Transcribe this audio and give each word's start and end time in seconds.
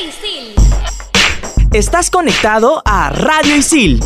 Isil. 0.00 0.54
Estás 1.72 2.08
conectado 2.08 2.82
a 2.84 3.10
Radio 3.10 3.56
Isil. 3.56 4.00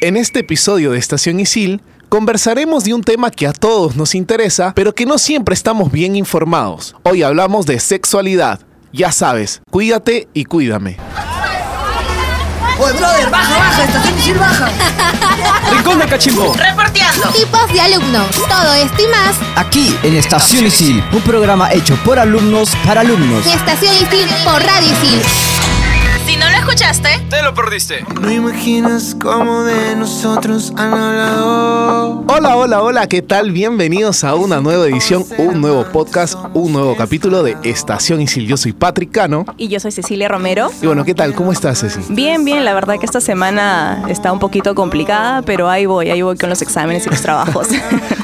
En 0.00 0.16
este 0.16 0.40
episodio 0.40 0.90
de 0.90 0.98
Estación 0.98 1.38
Isil 1.38 1.80
conversaremos 2.08 2.82
de 2.82 2.94
un 2.94 3.02
tema 3.02 3.30
que 3.30 3.46
a 3.46 3.52
todos 3.52 3.94
nos 3.94 4.16
interesa, 4.16 4.72
pero 4.74 4.94
que 4.96 5.06
no 5.06 5.18
siempre 5.18 5.54
estamos 5.54 5.92
bien 5.92 6.16
informados. 6.16 6.96
Hoy 7.04 7.22
hablamos 7.22 7.66
de 7.66 7.78
sexualidad. 7.78 8.60
Ya 8.92 9.12
sabes, 9.12 9.60
cuídate 9.70 10.28
y 10.34 10.44
cuídame. 10.44 10.96
Oye, 12.80 12.92
brother, 12.92 13.28
baja, 13.30 13.58
baja, 13.58 13.84
estación 13.84 14.18
Isil 14.18 14.38
baja. 14.38 14.68
Rincón 15.72 15.98
de 15.98 16.06
Cachimbo. 16.06 16.54
Reporteando. 16.54 17.28
Tipos 17.30 17.72
de 17.72 17.80
alumnos. 17.80 18.28
Todo 18.48 18.74
esto 18.74 19.02
y 19.02 19.08
más 19.08 19.36
Aquí 19.56 19.98
en 20.04 20.14
Estación 20.16 20.66
Isil, 20.66 21.02
un 21.12 21.20
programa 21.22 21.72
hecho 21.72 21.96
por 22.04 22.18
alumnos 22.18 22.70
para 22.86 23.00
alumnos. 23.00 23.44
Estación 23.46 23.94
Isil 23.96 24.28
por 24.44 24.62
Radio 24.62 24.92
Isil. 24.92 25.22
Si 26.24 26.36
no 26.36 26.48
lo 26.50 26.57
escuchaste, 26.68 27.08
Te 27.30 27.42
lo 27.42 27.54
perdiste. 27.54 28.04
No 28.20 28.30
imaginas 28.30 29.16
cómo 29.18 29.62
de 29.62 29.96
nosotros 29.96 30.70
han 30.76 30.92
hablado. 30.92 32.24
Hola, 32.28 32.56
hola, 32.56 32.82
hola, 32.82 33.06
¿qué 33.08 33.22
tal? 33.22 33.52
Bienvenidos 33.52 34.22
a 34.22 34.34
una 34.34 34.60
nueva 34.60 34.84
edición, 34.86 35.24
un 35.38 35.62
nuevo 35.62 35.84
podcast, 35.86 36.34
un 36.52 36.72
nuevo 36.74 36.94
capítulo 36.94 37.42
de 37.42 37.56
Estación 37.62 38.20
Isil. 38.20 38.46
Yo 38.46 38.58
soy 38.58 38.74
Patrick 38.74 39.10
Cano. 39.12 39.46
Y 39.56 39.68
yo 39.68 39.80
soy 39.80 39.92
Cecilia 39.92 40.28
Romero. 40.28 40.70
Y 40.82 40.86
bueno, 40.86 41.04
¿qué 41.06 41.14
tal? 41.14 41.34
¿Cómo 41.34 41.52
estás, 41.52 41.80
Ceci? 41.80 42.00
Bien, 42.10 42.44
bien, 42.44 42.66
la 42.66 42.74
verdad 42.74 42.98
que 42.98 43.06
esta 43.06 43.22
semana 43.22 44.04
está 44.08 44.30
un 44.30 44.38
poquito 44.38 44.74
complicada, 44.74 45.40
pero 45.42 45.70
ahí 45.70 45.86
voy, 45.86 46.10
ahí 46.10 46.20
voy 46.20 46.36
con 46.36 46.50
los 46.50 46.60
exámenes 46.60 47.06
y 47.06 47.10
los 47.10 47.22
trabajos. 47.22 47.68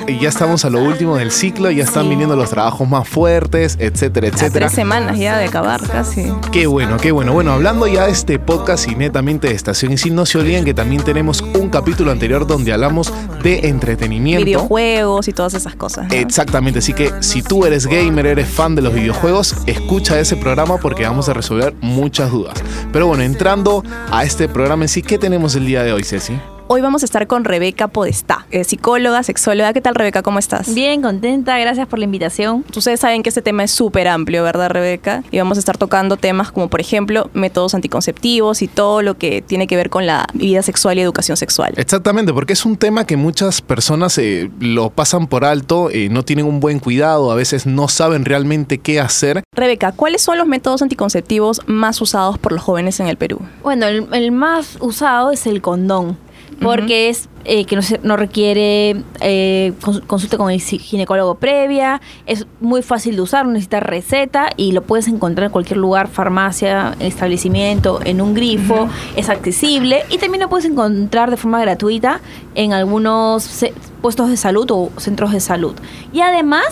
Y 0.07 0.19
ya 0.19 0.29
estamos 0.29 0.67
a 0.67 0.69
lo 0.69 0.81
último 0.83 1.17
del 1.17 1.31
ciclo, 1.31 1.71
ya 1.71 1.83
están 1.83 2.03
Sí. 2.03 2.11
viniendo 2.11 2.37
los 2.37 2.51
trabajos 2.51 2.87
más 2.87 3.09
fuertes, 3.09 3.79
etcétera, 3.81 4.27
A 4.27 4.31
etcétera. 4.33 4.67
tres 4.67 4.73
semanas 4.73 5.19
ya 5.19 5.39
de 5.39 5.47
acabar 5.47 5.81
casi. 5.89 6.31
Qué 6.53 6.67
bueno, 6.67 6.99
qué 6.99 7.11
bueno. 7.11 7.33
Bueno, 7.33 7.53
hablando 7.53 7.87
ya 7.87 8.05
de 8.05 8.13
este 8.13 8.34
podcast 8.39 8.89
y 8.89 8.95
netamente 8.95 9.49
de 9.49 9.55
Estación 9.55 9.93
Isil, 9.93 10.15
no 10.15 10.27
se 10.27 10.39
olviden 10.39 10.65
que 10.65 10.75
también 10.75 11.03
tenemos 11.03 11.43
un 11.43 11.69
capítulo 11.69 12.11
anterior 12.11 12.47
donde 12.47 12.73
hablamos 12.73 13.13
de 13.43 13.69
entretenimiento. 13.69 14.45
Videojuegos 14.45 15.29
y 15.29 15.33
todas 15.33 15.55
esas 15.55 15.77
cosas. 15.77 16.09
¿no? 16.09 16.15
Exactamente, 16.15 16.79
así 16.79 16.93
que 16.93 17.11
si 17.21 17.43
tú 17.43 17.65
eres 17.65 17.87
gamer, 17.87 18.27
eres 18.27 18.49
fan 18.49 18.75
de 18.75 18.83
los 18.83 18.95
videojuegos, 18.95 19.57
escucha 19.67 20.19
ese 20.19 20.37
programa 20.37 20.79
porque 20.79 21.05
vamos 21.05 21.29
a 21.29 21.35
resolver 21.35 21.75
muchas 21.81 22.31
dudas. 22.31 22.55
Pero 22.93 23.07
bueno, 23.07 23.23
entrando 23.23 23.83
a 24.11 24.25
este 24.25 24.49
programa 24.49 24.85
en 24.85 24.89
sí, 24.89 25.03
¿qué 25.03 25.19
tenemos 25.19 25.55
el 25.55 25.67
día 25.67 25.83
de 25.83 25.93
hoy, 25.93 26.05
Ceci? 26.05 26.39
Hoy 26.67 26.81
vamos 26.81 27.03
a 27.03 27.05
estar 27.05 27.27
con 27.27 27.45
Rebeca 27.45 27.89
Podestá, 27.89 28.47
psicóloga, 28.65 29.23
sexóloga. 29.23 29.75
¿Qué 29.75 29.83
tal, 29.83 29.95
Rebeca? 29.95 30.23
¿Cómo 30.23 30.39
estás? 30.39 30.75
Bien, 30.75 31.03
contenta, 31.03 31.59
gracias 31.59 31.87
por 31.87 31.99
la 31.99 32.07
invitación. 32.07 32.65
Ustedes 32.75 33.01
saben 33.01 33.23
que 33.23 33.29
este 33.29 33.43
tema 33.43 33.65
es 33.65 33.71
súper 33.71 34.09
amplio, 34.09 34.43
¿verdad, 34.43 34.71
Rebeca? 34.71 35.23
Y 35.31 35.37
vamos 35.37 35.59
a 35.59 35.61
estar 35.61 35.77
tocando 35.77 36.17
temas 36.17 36.53
como, 36.53 36.69
por 36.69 36.81
ejemplo, 36.81 37.31
métodos 37.35 37.75
anticonceptivos 37.75 38.63
y 38.63 38.69
todo 38.69 39.03
lo 39.03 39.19
que 39.19 39.43
tiene 39.43 39.67
que 39.67 39.77
ver 39.77 39.91
con 39.91 40.07
la 40.07 40.27
vida 40.33 40.63
sexual 40.63 40.97
y 40.97 41.03
educación 41.03 41.37
sexual. 41.37 41.75
Exactamente, 41.77 42.33
porque 42.33 42.55
es 42.55 42.65
un 42.65 42.79
tema 42.79 43.07
que 43.07 43.19
muchas 43.19 43.61
personas 43.61 44.17
eh, 44.17 44.51
lo 44.59 44.89
pasan 44.89 45.27
por 45.27 45.45
alto, 45.45 45.91
eh, 45.91 46.09
no 46.09 46.25
tienen 46.25 46.47
un 46.47 46.61
buen 46.61 46.79
cuidado, 46.79 47.31
a 47.31 47.35
veces 47.35 47.67
no 47.67 47.89
saben 47.89 48.25
realmente 48.25 48.79
qué 48.79 49.01
hacer. 49.01 49.43
Rebeca, 49.55 49.93
¿cuáles 49.93 50.23
son 50.23 50.39
los 50.39 50.47
métodos 50.47 50.81
anticonceptivos 50.81 51.61
más 51.67 52.01
usados 52.01 52.39
por 52.39 52.53
los 52.53 52.63
jóvenes 52.63 53.01
en 53.01 53.09
el 53.09 53.19
Perú? 53.19 53.41
Bueno, 53.63 53.85
el, 53.87 54.09
el 54.13 54.33
más 54.33 54.79
usado 54.81 55.31
es 55.31 55.47
el 55.47 55.61
condón, 55.61 56.17
porque 56.61 57.09
es 57.09 57.29
eh, 57.45 57.65
que 57.67 57.77
no, 57.77 57.83
se- 57.83 58.01
no 58.03 58.17
requiere 58.17 59.03
eh, 59.21 59.73
cons- 59.83 60.05
consulta 60.07 60.37
con 60.39 60.51
el 60.51 60.61
gi- 60.61 60.79
ginecólogo 60.79 61.35
previa, 61.35 62.01
es 62.27 62.47
muy 62.61 62.83
fácil 62.83 63.17
de 63.17 63.23
usar, 63.23 63.45
no 63.47 63.53
necesita 63.53 63.81
receta 63.81 64.49
y 64.57 64.73
lo 64.73 64.83
puedes 64.83 65.09
encontrar 65.09 65.47
en 65.47 65.53
cualquier 65.53 65.77
lugar, 65.79 66.09
farmacia, 66.09 66.95
establecimiento, 67.01 68.01
en 68.05 68.21
un 68.21 68.35
grifo, 68.35 68.89
es 69.17 69.29
accesible 69.29 70.05
y 70.11 70.19
también 70.19 70.43
lo 70.43 70.49
puedes 70.49 70.65
encontrar 70.65 71.31
de 71.31 71.37
forma 71.37 71.61
gratuita 71.61 72.21
en 72.55 72.73
algunos 72.73 73.65
puestos 74.01 74.31
de 74.31 74.37
salud 74.37 74.67
o 74.71 74.91
centros 74.97 75.33
de 75.33 75.41
salud. 75.41 75.75
Y 76.13 76.21
además 76.21 76.65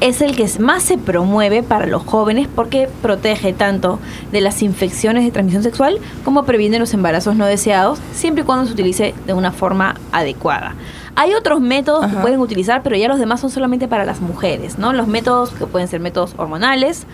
es 0.00 0.22
el 0.22 0.34
que 0.34 0.48
más 0.58 0.82
se 0.82 0.96
promueve 0.96 1.62
para 1.62 1.86
los 1.86 2.02
jóvenes 2.02 2.48
porque 2.54 2.88
protege 3.02 3.52
tanto 3.52 3.98
de 4.32 4.40
las 4.40 4.62
infecciones 4.62 5.24
de 5.24 5.30
transmisión 5.30 5.62
sexual 5.62 5.98
como 6.24 6.44
previene 6.44 6.78
los 6.78 6.94
embarazos 6.94 7.36
no 7.36 7.46
deseados, 7.46 7.98
siempre 8.12 8.42
y 8.42 8.46
cuando 8.46 8.66
se 8.66 8.72
utilice 8.72 9.14
de 9.26 9.34
una 9.34 9.52
forma 9.52 9.96
adecuada. 10.10 10.74
Hay 11.16 11.34
otros 11.34 11.60
métodos 11.60 12.06
que 12.06 12.16
pueden 12.16 12.40
utilizar, 12.40 12.82
pero 12.82 12.96
ya 12.96 13.08
los 13.08 13.18
demás 13.18 13.40
son 13.40 13.50
solamente 13.50 13.88
para 13.88 14.04
las 14.04 14.20
mujeres, 14.20 14.78
¿no? 14.78 14.92
Los 14.92 15.06
métodos 15.06 15.50
que 15.50 15.66
pueden 15.66 15.86
ser 15.86 16.00
métodos 16.00 16.34
hormonales, 16.38 17.04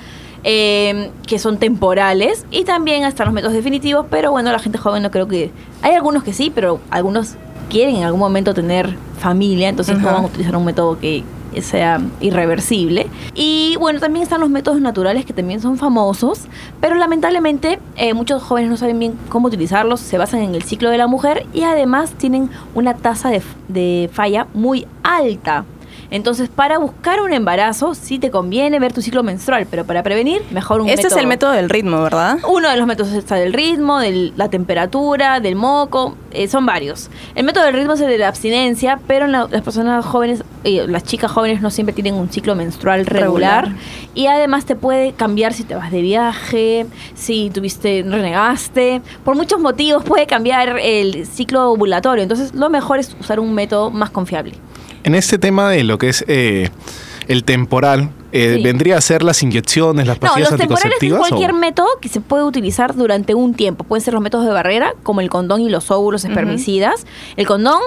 eh, 0.44 1.10
que 1.26 1.41
son 1.41 1.58
temporales, 1.58 2.47
y 2.53 2.64
también 2.64 3.04
hasta 3.04 3.24
los 3.24 3.34
métodos 3.34 3.54
definitivos, 3.54 4.06
pero 4.08 4.30
bueno, 4.30 4.53
la 4.53 4.60
gente 4.60 4.78
joven 4.78 5.03
no 5.03 5.10
creo 5.10 5.26
que... 5.26 5.50
Hay 5.82 5.94
algunos 5.94 6.22
que 6.22 6.32
sí, 6.32 6.53
pero 6.54 6.78
algunos 6.91 7.34
quieren 7.68 7.97
en 7.97 8.04
algún 8.04 8.20
momento 8.20 8.54
tener 8.54 8.94
familia, 9.18 9.70
entonces 9.70 9.98
no 9.98 10.06
van 10.06 10.22
a 10.22 10.26
utilizar 10.26 10.54
un 10.54 10.64
método 10.64 11.00
que 11.00 11.24
sea 11.62 12.00
irreversible. 12.20 13.06
Y 13.34 13.76
bueno, 13.78 14.00
también 14.00 14.22
están 14.22 14.40
los 14.40 14.50
métodos 14.50 14.80
naturales 14.80 15.24
que 15.24 15.32
también 15.32 15.60
son 15.60 15.78
famosos, 15.78 16.46
pero 16.80 16.94
lamentablemente 16.94 17.78
eh, 17.96 18.14
muchos 18.14 18.42
jóvenes 18.42 18.70
no 18.70 18.76
saben 18.76 18.98
bien 18.98 19.18
cómo 19.28 19.48
utilizarlos, 19.48 20.00
se 20.00 20.18
basan 20.18 20.40
en 20.40 20.54
el 20.54 20.62
ciclo 20.62 20.90
de 20.90 20.98
la 20.98 21.06
mujer 21.06 21.46
y 21.52 21.62
además 21.62 22.12
tienen 22.12 22.50
una 22.74 22.94
tasa 22.94 23.30
de, 23.30 23.42
de 23.68 24.10
falla 24.12 24.46
muy 24.54 24.86
alta. 25.02 25.64
Entonces, 26.10 26.48
para 26.48 26.78
buscar 26.78 27.20
un 27.20 27.32
embarazo, 27.32 27.94
sí 27.94 28.18
te 28.18 28.30
conviene 28.30 28.78
ver 28.78 28.92
tu 28.92 29.02
ciclo 29.02 29.22
menstrual, 29.22 29.66
pero 29.70 29.84
para 29.84 30.02
prevenir, 30.02 30.42
mejor 30.50 30.80
un 30.80 30.88
Este 30.88 31.02
método. 31.04 31.16
es 31.16 31.22
el 31.22 31.26
método 31.28 31.52
del 31.52 31.68
ritmo, 31.70 32.02
¿verdad? 32.02 32.38
Uno 32.48 32.68
de 32.70 32.76
los 32.76 32.86
métodos 32.86 33.12
está 33.12 33.34
del 33.36 33.52
ritmo, 33.52 33.98
de 33.98 34.32
la 34.36 34.48
temperatura, 34.48 35.40
del 35.40 35.56
moco, 35.56 36.16
eh, 36.30 36.48
son 36.48 36.64
varios. 36.66 37.10
El 37.34 37.44
método 37.44 37.64
del 37.64 37.74
ritmo 37.74 37.94
es 37.94 38.00
el 38.00 38.08
de 38.08 38.18
la 38.18 38.28
abstinencia, 38.28 38.98
pero 39.06 39.24
en 39.26 39.32
la- 39.32 39.48
las 39.50 39.62
personas 39.62 40.04
jóvenes, 40.04 40.44
eh, 40.64 40.84
las 40.88 41.04
chicas 41.04 41.30
jóvenes 41.30 41.60
no 41.62 41.70
siempre 41.70 41.92
tienen 41.94 42.14
un 42.14 42.28
ciclo 42.30 42.54
menstrual 42.54 43.06
regular, 43.06 43.64
Regular. 43.66 43.82
y 44.14 44.26
además 44.26 44.64
te 44.64 44.76
puede 44.76 45.12
cambiar 45.12 45.52
si 45.52 45.64
te 45.64 45.74
vas 45.74 45.90
de 45.90 46.02
viaje, 46.02 46.86
si 47.14 47.50
tuviste 47.50 48.04
renegaste, 48.06 49.00
por 49.24 49.36
muchos 49.36 49.60
motivos 49.60 50.04
puede 50.04 50.26
cambiar 50.26 50.78
el 50.80 51.26
ciclo 51.26 51.70
ovulatorio, 51.70 52.22
entonces 52.22 52.54
lo 52.54 52.68
mejor 52.70 52.98
es 52.98 53.16
usar 53.20 53.40
un 53.40 53.52
método 53.54 53.90
más 53.90 54.10
confiable. 54.10 54.54
En 55.06 55.14
este 55.14 55.38
tema 55.38 55.70
de 55.70 55.84
lo 55.84 55.98
que 55.98 56.08
es 56.08 56.24
eh, 56.26 56.68
el 57.28 57.44
temporal, 57.44 58.10
eh, 58.32 58.54
Sí. 58.56 58.62
¿vendría 58.64 58.98
a 58.98 59.00
ser 59.00 59.22
las 59.22 59.40
inyecciones, 59.42 60.06
las 60.06 60.16
No, 60.16 60.20
pastillas 60.22 60.50
los 60.50 60.58
temporales 60.58 60.84
es 60.86 60.92
anticonceptivas? 60.94 61.28
cualquier 61.28 61.50
o- 61.52 61.54
método 61.54 61.86
que 62.00 62.08
se 62.08 62.20
puede 62.20 62.42
utilizar 62.42 62.94
durante 62.96 63.34
un 63.34 63.54
tiempo. 63.54 63.84
Pueden 63.84 64.04
ser 64.04 64.14
los 64.14 64.22
métodos 64.22 64.44
de 64.46 64.52
barrera, 64.52 64.94
como 65.04 65.20
el 65.20 65.30
condón 65.30 65.60
y 65.60 65.68
los 65.70 65.92
óvulos 65.92 66.24
espermicidas. 66.24 67.06
El 67.36 67.46
condón, 67.46 67.80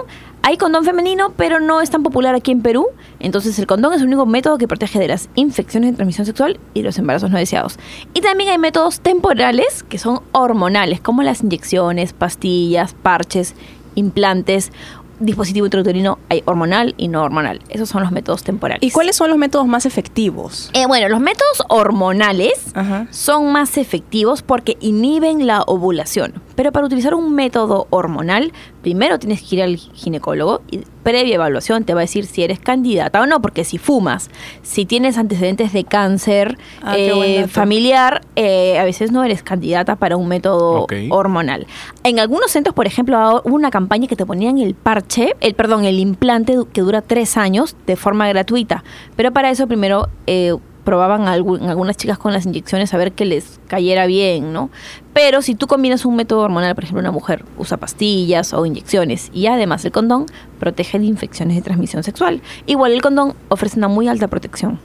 hay 0.44 0.56
condón 0.56 0.86
femenino, 0.86 1.34
pero 1.36 1.60
no 1.60 1.82
es 1.82 1.90
tan 1.90 2.04
popular 2.04 2.36
aquí 2.36 2.52
en 2.52 2.62
Perú. 2.62 2.88
Entonces 3.20 3.60
el 3.60 3.68
condón 3.68 3.94
es 3.94 4.00
el 4.00 4.08
único 4.08 4.26
método 4.26 4.58
que 4.58 4.70
protege 4.70 4.98
de 4.98 5.10
las 5.10 5.28
infecciones 5.36 5.92
de 5.92 5.98
transmisión 5.98 6.26
sexual 6.26 6.58
y 6.74 6.84
los 6.84 6.98
embarazos 7.00 7.30
no 7.30 7.38
deseados. 7.38 7.78
Y 8.14 8.22
también 8.22 8.50
hay 8.50 8.58
métodos 8.58 9.02
temporales 9.02 9.84
que 9.90 9.98
son 9.98 10.22
hormonales, 10.32 11.02
como 11.02 11.22
las 11.22 11.44
inyecciones, 11.44 12.14
pastillas, 12.14 12.94
parches, 12.94 13.56
implantes. 13.96 14.72
Dispositivo 15.20 15.66
intrauterino 15.66 16.20
hay 16.30 16.42
hormonal 16.46 16.96
y 16.98 17.08
no 17.08 17.24
hormonal. 17.24 17.62
Esos 17.70 17.90
son 17.90 18.02
los 18.04 18.12
métodos 18.12 18.44
temporales. 18.44 18.82
¿Y 18.84 18.92
cuáles 18.92 19.16
son 19.16 19.30
los 19.30 19.38
métodos 19.38 19.68
más 19.68 19.86
efectivos? 19.86 20.70
Eh, 20.74 20.86
bueno, 20.88 21.10
los 21.10 21.20
métodos 21.20 21.64
hormonales 21.70 22.54
Ajá. 22.74 23.08
son 23.10 23.52
más 23.52 23.78
efectivos 23.78 24.42
porque 24.42 24.78
inhiben 24.80 25.46
la 25.48 25.62
ovulación. 25.64 26.34
Pero 26.56 26.72
para 26.72 26.86
utilizar 26.86 27.14
un 27.14 27.34
método 27.36 27.88
hormonal, 27.90 28.52
primero 28.82 29.20
tienes 29.20 29.42
que 29.42 29.56
ir 29.58 29.64
al 29.64 29.78
ginecólogo 29.78 30.62
y 30.72 30.82
previa 31.04 31.36
evaluación 31.36 31.86
te 31.86 31.94
va 31.94 32.02
a 32.02 32.04
decir 32.04 32.26
si 32.26 32.44
eres 32.44 32.60
candidata 32.60 33.22
o 33.22 33.26
no, 33.26 33.42
porque 33.42 33.64
si 33.64 33.78
fumas, 33.78 34.30
si 34.62 34.86
tienes 34.86 35.18
antecedentes 35.18 35.74
de 35.74 35.84
cáncer 35.86 36.58
Ah, 36.82 36.96
eh, 36.98 37.48
familiar, 37.48 38.22
eh, 38.36 38.78
a 38.80 38.84
veces 38.84 39.12
no 39.12 39.24
eres 39.24 39.42
candidata 39.44 39.96
para 39.96 40.18
un 40.18 40.28
método 40.28 40.86
hormonal. 41.10 41.66
En 42.04 42.20
algunos 42.20 42.52
centros, 42.52 42.76
por 42.76 42.86
ejemplo, 42.88 43.42
hubo 43.44 43.56
una 43.56 43.72
campaña 43.72 44.08
que 44.08 44.16
te 44.16 44.26
ponían 44.26 44.58
el 44.60 44.76
parche, 44.76 45.09
el 45.18 45.56
perdón, 45.56 45.86
el 45.86 46.00
implante 46.00 46.58
que 46.72 46.82
dura 46.82 47.02
tres 47.02 47.38
años 47.38 47.76
de 47.88 47.96
forma 47.96 48.28
gratuita. 48.28 48.84
Pero 49.16 49.32
para 49.32 49.50
eso 49.50 49.68
primero 49.68 50.08
eh, 50.28 50.56
probaban 50.84 51.28
a 51.28 51.34
algunas 51.34 51.98
chicas 51.98 52.18
con 52.18 52.34
las 52.34 52.46
inyecciones 52.46 52.94
a 52.94 52.98
ver 52.98 53.12
que 53.12 53.26
les 53.26 53.60
cayera 53.68 54.06
bien, 54.06 54.54
¿no? 54.54 54.70
Pero 55.14 55.42
si 55.42 55.56
tú 55.56 55.68
combinas 55.68 56.06
un 56.06 56.16
método 56.16 56.42
hormonal, 56.42 56.74
por 56.76 56.84
ejemplo, 56.84 57.02
una 57.02 57.12
mujer 57.12 57.46
usa 57.58 57.78
pastillas 57.78 58.54
o 58.54 58.66
inyecciones 58.66 59.30
y 59.34 59.48
además 59.48 59.84
el 59.86 59.92
condón 59.92 60.26
protege 60.60 61.00
de 61.00 61.06
infecciones 61.06 61.56
de 61.56 61.62
transmisión 61.62 62.04
sexual. 62.04 62.42
Igual 62.66 62.94
el 62.94 63.02
condón 63.02 63.36
ofrece 63.50 63.78
una 63.78 63.88
muy 63.88 64.08
alta 64.08 64.28
protección. 64.28 64.80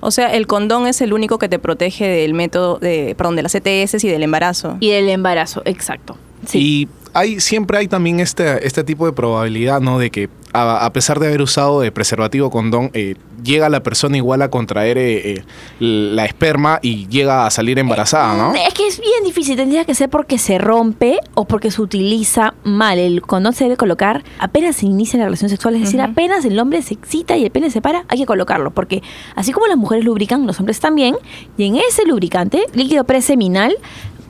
O 0.00 0.10
sea, 0.10 0.34
el 0.34 0.46
condón 0.46 0.86
es 0.86 1.00
el 1.00 1.12
único 1.12 1.38
que 1.38 1.48
te 1.48 1.58
protege 1.58 2.06
del 2.06 2.34
método 2.34 2.78
de, 2.78 3.14
perdón, 3.16 3.36
de 3.36 3.42
las 3.42 3.54
ETS 3.54 4.04
y 4.04 4.08
del 4.08 4.22
embarazo. 4.22 4.76
Y 4.80 4.90
del 4.90 5.08
embarazo, 5.08 5.62
exacto. 5.64 6.16
Sí. 6.46 6.58
Y 6.58 6.88
hay, 7.14 7.40
siempre 7.40 7.78
hay 7.78 7.88
también 7.88 8.20
este, 8.20 8.66
este 8.66 8.84
tipo 8.84 9.06
de 9.06 9.12
probabilidad, 9.12 9.80
¿no? 9.80 9.98
De 9.98 10.10
que 10.10 10.28
a, 10.52 10.84
a 10.84 10.92
pesar 10.92 11.20
de 11.20 11.28
haber 11.28 11.42
usado 11.42 11.80
de 11.80 11.92
preservativo 11.92 12.50
condón, 12.50 12.90
eh, 12.92 13.14
llega 13.44 13.68
la 13.68 13.82
persona 13.82 14.16
igual 14.16 14.42
a 14.42 14.50
contraer 14.50 14.98
eh, 14.98 15.32
eh, 15.32 15.44
la 15.78 16.24
esperma 16.24 16.80
y 16.82 17.06
llega 17.06 17.46
a 17.46 17.50
salir 17.50 17.78
embarazada, 17.78 18.36
¿no? 18.36 18.54
Es 18.54 18.74
que 18.74 18.86
es 18.86 19.00
bien 19.00 19.22
difícil, 19.24 19.56
tendría 19.56 19.84
que 19.84 19.94
ser 19.94 20.08
porque 20.08 20.38
se 20.38 20.58
rompe 20.58 21.18
o 21.34 21.44
porque 21.44 21.70
se 21.70 21.82
utiliza 21.82 22.54
mal. 22.64 22.98
El 22.98 23.22
condón 23.22 23.52
se 23.52 23.64
debe 23.64 23.76
colocar 23.76 24.24
apenas 24.38 24.76
se 24.76 24.86
inicia 24.86 25.18
la 25.18 25.26
relación 25.26 25.50
sexual, 25.50 25.74
es 25.76 25.82
decir, 25.82 26.00
apenas 26.00 26.44
el 26.44 26.58
hombre 26.58 26.82
se 26.82 26.94
excita 26.94 27.36
y 27.36 27.44
el 27.44 27.50
pene 27.50 27.70
se 27.70 27.80
para, 27.80 28.04
hay 28.08 28.18
que 28.18 28.26
colocarlo, 28.26 28.72
porque 28.72 29.02
así 29.36 29.52
como 29.52 29.66
las 29.66 29.76
mujeres 29.76 30.04
lubrican, 30.04 30.46
los 30.46 30.58
hombres 30.58 30.80
también, 30.80 31.16
y 31.56 31.66
en 31.66 31.76
ese 31.76 32.04
lubricante, 32.06 32.64
líquido 32.74 33.04
preseminal, 33.04 33.76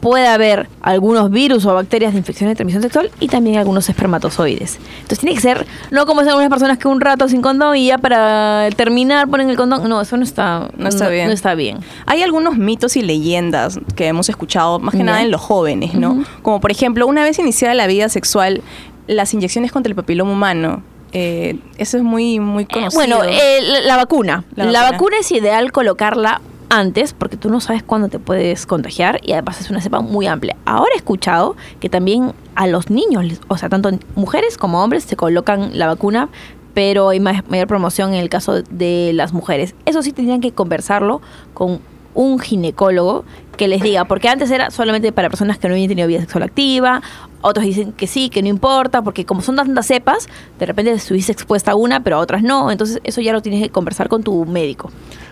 puede 0.04 0.26
haber 0.28 0.68
algunos 0.82 1.30
virus 1.30 1.64
o 1.64 1.72
bacterias 1.74 2.12
de 2.12 2.18
infección 2.18 2.50
de 2.50 2.54
transmisión 2.54 2.82
sexual 2.82 3.10
y 3.20 3.28
también 3.28 3.56
algunos 3.56 3.88
espermatozoides. 3.88 4.78
Entonces 4.96 5.18
tiene 5.18 5.34
que 5.34 5.40
ser, 5.40 5.66
no 5.90 6.04
como 6.04 6.20
hacen 6.20 6.30
algunas 6.32 6.50
personas 6.50 6.76
que 6.76 6.86
un 6.88 7.00
rato 7.00 7.26
sin 7.26 7.40
condón 7.40 7.74
y 7.76 7.86
ya 7.86 7.96
para 7.96 8.68
terminar 8.76 9.28
ponen 9.28 9.48
el 9.48 9.56
condón. 9.56 9.88
No, 9.88 10.02
eso 10.02 10.18
no 10.18 10.22
está, 10.22 10.68
No 10.76 10.90
está 10.90 11.08
bien. 11.08 11.26
No 11.28 11.32
está 11.32 11.54
bien. 11.54 11.78
Hay 12.04 12.22
algunos 12.22 12.58
mitos 12.58 12.96
y 12.96 13.02
leyendas 13.02 13.80
que 13.96 14.06
hemos 14.06 14.28
escuchado, 14.28 14.78
más 14.78 14.94
que 14.94 15.02
nada 15.02 15.22
en 15.22 15.30
los 15.30 15.40
jóvenes, 15.40 15.94
¿no? 15.94 16.22
Como 16.42 16.60
por 16.60 16.70
ejemplo, 16.70 17.06
una 17.06 17.22
vez 17.24 17.38
iniciada 17.38 17.72
la 17.74 17.86
vida 17.86 18.10
sexual, 18.10 18.62
las 19.06 19.32
inyecciones 19.32 19.72
contra 19.72 19.88
el 19.90 19.96
papiloma 19.96 20.32
humano. 20.32 20.82
eh, 21.12 21.56
eso 21.78 21.96
es 21.96 22.02
muy, 22.02 22.40
muy 22.40 22.64
Eh, 22.64 22.68
conocido. 22.70 23.00
Bueno, 23.00 23.24
eh, 23.24 23.60
la, 23.62 23.80
la 23.80 23.96
vacuna. 23.96 24.44
La 24.56 24.90
vacuna. 24.90 25.16
es 25.20 25.30
ideal 25.32 25.72
colocarla 25.72 26.40
antes 26.78 27.12
porque 27.12 27.36
tú 27.36 27.50
no 27.50 27.60
sabes 27.60 27.82
cuándo 27.82 28.08
te 28.08 28.18
puedes 28.18 28.66
contagiar 28.66 29.20
y 29.22 29.32
además 29.32 29.60
es 29.60 29.70
una 29.70 29.80
cepa 29.80 30.00
muy 30.00 30.26
amplia. 30.26 30.56
Ahora 30.64 30.90
he 30.94 30.96
escuchado 30.96 31.56
que 31.80 31.88
también 31.88 32.32
a 32.54 32.66
los 32.66 32.90
niños, 32.90 33.40
o 33.48 33.56
sea, 33.56 33.68
tanto 33.68 33.90
mujeres 34.16 34.58
como 34.58 34.82
hombres 34.82 35.04
se 35.04 35.16
colocan 35.16 35.78
la 35.78 35.86
vacuna, 35.86 36.28
pero 36.74 37.10
hay 37.10 37.20
ma- 37.20 37.44
mayor 37.48 37.68
promoción 37.68 38.14
en 38.14 38.20
el 38.20 38.28
caso 38.28 38.62
de 38.62 39.12
las 39.14 39.32
mujeres. 39.32 39.74
Eso 39.86 40.02
sí 40.02 40.12
tendrían 40.12 40.40
que 40.40 40.52
conversarlo 40.52 41.20
con 41.54 41.80
un 42.14 42.38
ginecólogo 42.38 43.24
que 43.56 43.68
les 43.68 43.82
diga, 43.82 44.04
porque 44.04 44.28
antes 44.28 44.50
era 44.50 44.70
solamente 44.70 45.12
para 45.12 45.28
personas 45.28 45.58
que 45.58 45.68
no 45.68 45.74
habían 45.74 45.88
tenido 45.88 46.08
vida 46.08 46.20
sexual 46.20 46.42
activa, 46.44 47.02
otros 47.44 47.64
dicen 47.64 47.92
que 47.92 48.06
sí, 48.06 48.30
que 48.30 48.42
no 48.42 48.48
importa, 48.48 49.02
porque 49.02 49.24
como 49.24 49.42
son 49.42 49.56
tantas 49.56 49.86
cepas, 49.86 50.28
de 50.58 50.66
repente 50.66 50.92
estuviste 50.92 51.32
expuesta 51.32 51.72
a 51.72 51.74
una, 51.74 52.02
pero 52.02 52.16
a 52.16 52.18
otras 52.20 52.42
no, 52.42 52.70
entonces 52.70 53.00
eso 53.04 53.20
ya 53.20 53.32
lo 53.32 53.42
tienes 53.42 53.62
que 53.62 53.70
conversar 53.70 54.08
con 54.08 54.22
tu 54.22 54.44
médico. 54.46 54.90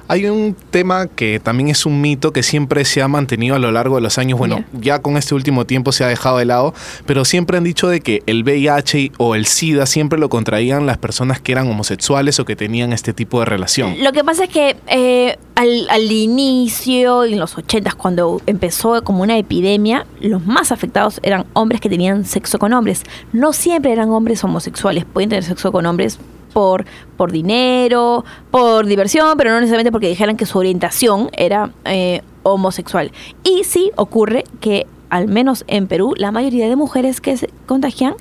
Hay 0.08 0.26
un 0.26 0.54
tema 0.70 1.06
que 1.06 1.40
también 1.40 1.68
es 1.68 1.86
un 1.86 2.00
mito 2.00 2.32
que 2.32 2.42
siempre 2.42 2.84
se 2.84 3.02
ha 3.02 3.08
mantenido 3.08 3.54
a 3.54 3.58
lo 3.58 3.70
largo 3.70 3.94
de 3.96 4.02
los 4.02 4.18
años. 4.18 4.38
Bueno, 4.38 4.64
ya 4.72 5.00
con 5.00 5.16
este 5.16 5.34
último 5.34 5.64
tiempo 5.64 5.92
se 5.92 6.04
ha 6.04 6.08
dejado 6.08 6.38
de 6.38 6.44
lado, 6.44 6.74
pero 7.06 7.24
siempre 7.24 7.56
han 7.56 7.64
dicho 7.64 7.88
de 7.88 8.00
que 8.00 8.22
el 8.26 8.42
VIH 8.42 9.12
o 9.18 9.34
el 9.34 9.46
SIDA 9.46 9.86
siempre 9.86 10.18
lo 10.18 10.28
contraían 10.28 10.86
las 10.86 10.98
personas 10.98 11.40
que 11.40 11.52
eran 11.52 11.68
homosexuales 11.68 12.38
o 12.40 12.44
que 12.44 12.56
tenían 12.56 12.92
este 12.92 13.12
tipo 13.12 13.38
de 13.38 13.46
relación. 13.46 14.02
Lo 14.02 14.12
que 14.12 14.24
pasa 14.24 14.44
es 14.44 14.50
que 14.50 14.76
eh, 14.88 15.38
al, 15.54 15.86
al 15.88 16.10
inicio, 16.10 17.24
en 17.24 17.38
los 17.38 17.56
80 17.56 17.92
cuando 17.92 18.40
empezó 18.46 19.02
como 19.04 19.22
una 19.22 19.38
epidemia, 19.38 20.06
los 20.20 20.44
más 20.44 20.72
afectados 20.72 21.20
eran 21.22 21.46
hombres 21.52 21.80
que 21.80 21.88
tenían 21.88 22.01
sexo 22.24 22.58
con 22.58 22.72
hombres. 22.72 23.04
No 23.32 23.52
siempre 23.52 23.92
eran 23.92 24.10
hombres 24.10 24.42
homosexuales, 24.44 25.04
pueden 25.04 25.30
tener 25.30 25.44
sexo 25.44 25.72
con 25.72 25.86
hombres 25.86 26.18
por, 26.52 26.84
por 27.16 27.32
dinero, 27.32 28.24
por 28.50 28.86
diversión, 28.86 29.36
pero 29.36 29.50
no 29.50 29.60
necesariamente 29.60 29.92
porque 29.92 30.08
dijeran 30.08 30.36
que 30.36 30.46
su 30.46 30.58
orientación 30.58 31.30
era 31.32 31.70
eh, 31.84 32.22
homosexual. 32.42 33.10
Y 33.42 33.64
sí 33.64 33.90
ocurre 33.96 34.44
que, 34.60 34.86
al 35.10 35.28
menos 35.28 35.64
en 35.66 35.86
Perú, 35.86 36.14
la 36.16 36.30
mayoría 36.30 36.68
de 36.68 36.76
mujeres 36.76 37.20
que 37.20 37.36
se 37.36 37.50
contagian 37.66 38.14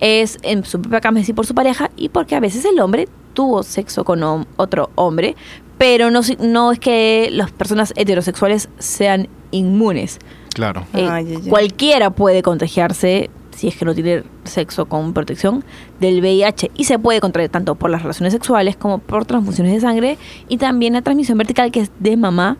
es 0.00 0.38
en 0.42 0.64
su 0.64 0.80
propia 0.80 1.00
cama, 1.00 1.20
es 1.20 1.30
por 1.32 1.46
su 1.46 1.54
pareja, 1.54 1.90
y 1.96 2.08
porque 2.08 2.34
a 2.34 2.40
veces 2.40 2.64
el 2.64 2.80
hombre 2.80 3.08
tuvo 3.34 3.62
sexo 3.62 4.04
con 4.04 4.46
otro 4.56 4.90
hombre, 4.94 5.36
pero 5.78 6.10
no, 6.10 6.20
no 6.40 6.72
es 6.72 6.78
que 6.78 7.28
las 7.30 7.50
personas 7.50 7.92
heterosexuales 7.96 8.68
sean 8.78 9.28
inmunes. 9.50 10.18
Claro. 10.56 10.84
Eh, 10.94 11.06
Ay, 11.10 11.26
ay, 11.28 11.38
ay. 11.44 11.50
Cualquiera 11.50 12.08
puede 12.08 12.40
contagiarse, 12.42 13.28
si 13.54 13.68
es 13.68 13.76
que 13.76 13.84
no 13.84 13.94
tiene 13.94 14.22
sexo 14.44 14.86
con 14.86 15.12
protección, 15.12 15.64
del 16.00 16.20
VIH 16.20 16.70
y 16.74 16.84
se 16.84 16.98
puede 16.98 17.20
contraer 17.20 17.50
tanto 17.50 17.74
por 17.74 17.90
las 17.90 18.00
relaciones 18.00 18.32
sexuales 18.32 18.74
como 18.74 18.96
por 18.98 19.26
transfusiones 19.26 19.74
de 19.74 19.80
sangre 19.80 20.16
y 20.48 20.56
también 20.56 20.94
la 20.94 21.02
transmisión 21.02 21.36
vertical 21.36 21.70
que 21.70 21.80
es 21.80 21.90
de 22.00 22.16
mamá 22.16 22.56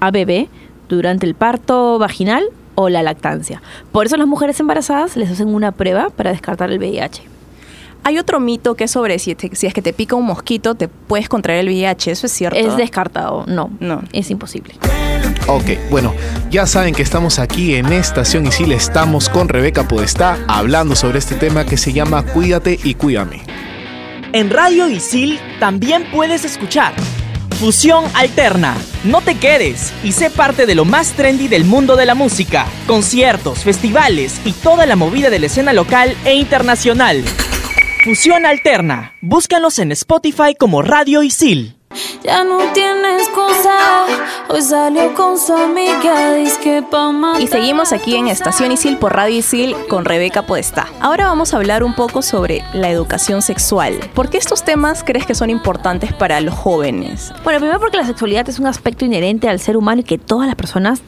a 0.00 0.10
bebé 0.10 0.48
durante 0.90 1.24
el 1.24 1.34
parto 1.34 1.98
vaginal 1.98 2.44
o 2.74 2.90
la 2.90 3.02
lactancia. 3.02 3.62
Por 3.92 4.04
eso 4.04 4.18
las 4.18 4.26
mujeres 4.26 4.60
embarazadas 4.60 5.16
les 5.16 5.30
hacen 5.30 5.48
una 5.54 5.72
prueba 5.72 6.10
para 6.10 6.32
descartar 6.32 6.70
el 6.70 6.78
VIH. 6.78 7.22
Hay 8.04 8.18
otro 8.18 8.40
mito 8.40 8.74
que 8.74 8.84
es 8.84 8.90
sobre 8.90 9.18
si, 9.18 9.34
te- 9.34 9.54
si 9.56 9.66
es 9.66 9.72
que 9.72 9.80
te 9.80 9.92
pica 9.94 10.16
un 10.16 10.26
mosquito, 10.26 10.74
te 10.74 10.88
puedes 10.88 11.28
contraer 11.30 11.60
el 11.60 11.66
VIH. 11.68 12.10
Eso 12.10 12.26
es 12.26 12.32
cierto. 12.32 12.58
Es 12.58 12.76
descartado, 12.76 13.44
no, 13.46 13.70
No. 13.80 14.02
es 14.12 14.28
imposible. 14.30 14.74
Ok, 15.54 15.90
bueno, 15.90 16.14
ya 16.50 16.66
saben 16.66 16.94
que 16.94 17.02
estamos 17.02 17.38
aquí 17.38 17.74
en 17.74 17.92
Estación 17.92 18.46
Isil, 18.46 18.72
estamos 18.72 19.28
con 19.28 19.50
Rebeca 19.50 19.86
Podestá 19.86 20.38
hablando 20.48 20.96
sobre 20.96 21.18
este 21.18 21.34
tema 21.34 21.66
que 21.66 21.76
se 21.76 21.92
llama 21.92 22.24
Cuídate 22.24 22.80
y 22.82 22.94
Cuídame. 22.94 23.42
En 24.32 24.48
Radio 24.48 24.88
Isil 24.88 25.38
también 25.60 26.06
puedes 26.10 26.46
escuchar 26.46 26.94
Fusión 27.60 28.02
Alterna. 28.14 28.78
No 29.04 29.20
te 29.20 29.34
quedes 29.34 29.92
y 30.02 30.12
sé 30.12 30.30
parte 30.30 30.64
de 30.64 30.74
lo 30.74 30.86
más 30.86 31.12
trendy 31.12 31.48
del 31.48 31.66
mundo 31.66 31.96
de 31.96 32.06
la 32.06 32.14
música, 32.14 32.64
conciertos, 32.86 33.58
festivales 33.58 34.40
y 34.46 34.52
toda 34.52 34.86
la 34.86 34.96
movida 34.96 35.28
de 35.28 35.38
la 35.38 35.46
escena 35.46 35.74
local 35.74 36.16
e 36.24 36.32
internacional. 36.32 37.22
Fusión 38.04 38.46
Alterna. 38.46 39.16
Búscanos 39.20 39.78
en 39.78 39.92
Spotify 39.92 40.54
como 40.58 40.80
Radio 40.80 41.22
Isil. 41.22 41.76
Ya 42.22 42.44
no 42.44 42.58
tiene 42.72 43.16
excusa. 43.16 44.06
Hoy 44.48 44.62
salió 44.62 45.14
con 45.14 45.38
su 45.38 45.54
amiga. 45.54 46.32
Matar 47.12 47.40
Y 47.40 47.46
seguimos 47.46 47.92
aquí 47.92 48.16
en 48.16 48.28
Estación 48.28 48.72
Isil 48.72 48.96
por 48.98 49.14
Radio 49.14 49.36
Isil 49.38 49.74
con 49.88 50.04
Rebeca 50.04 50.42
Podestá. 50.42 50.88
Ahora 51.00 51.26
vamos 51.26 51.52
a 51.52 51.56
hablar 51.56 51.82
un 51.82 51.94
poco 51.94 52.22
sobre 52.22 52.64
la 52.72 52.90
educación 52.90 53.42
sexual. 53.42 53.98
¿Por 54.14 54.30
qué 54.30 54.38
estos 54.38 54.62
temas 54.62 55.02
crees 55.04 55.26
que 55.26 55.34
son 55.34 55.50
importantes 55.50 56.12
para 56.12 56.40
los 56.40 56.54
jóvenes? 56.54 57.32
Bueno, 57.44 57.60
primero 57.60 57.80
porque 57.80 57.96
la 57.96 58.06
sexualidad 58.06 58.48
es 58.48 58.58
un 58.58 58.66
aspecto 58.66 59.04
inherente 59.04 59.48
al 59.48 59.60
ser 59.60 59.76
humano 59.76 60.00
y 60.00 60.04
que 60.04 60.18
todas 60.18 60.46
las 60.46 60.56
personas 60.56 61.02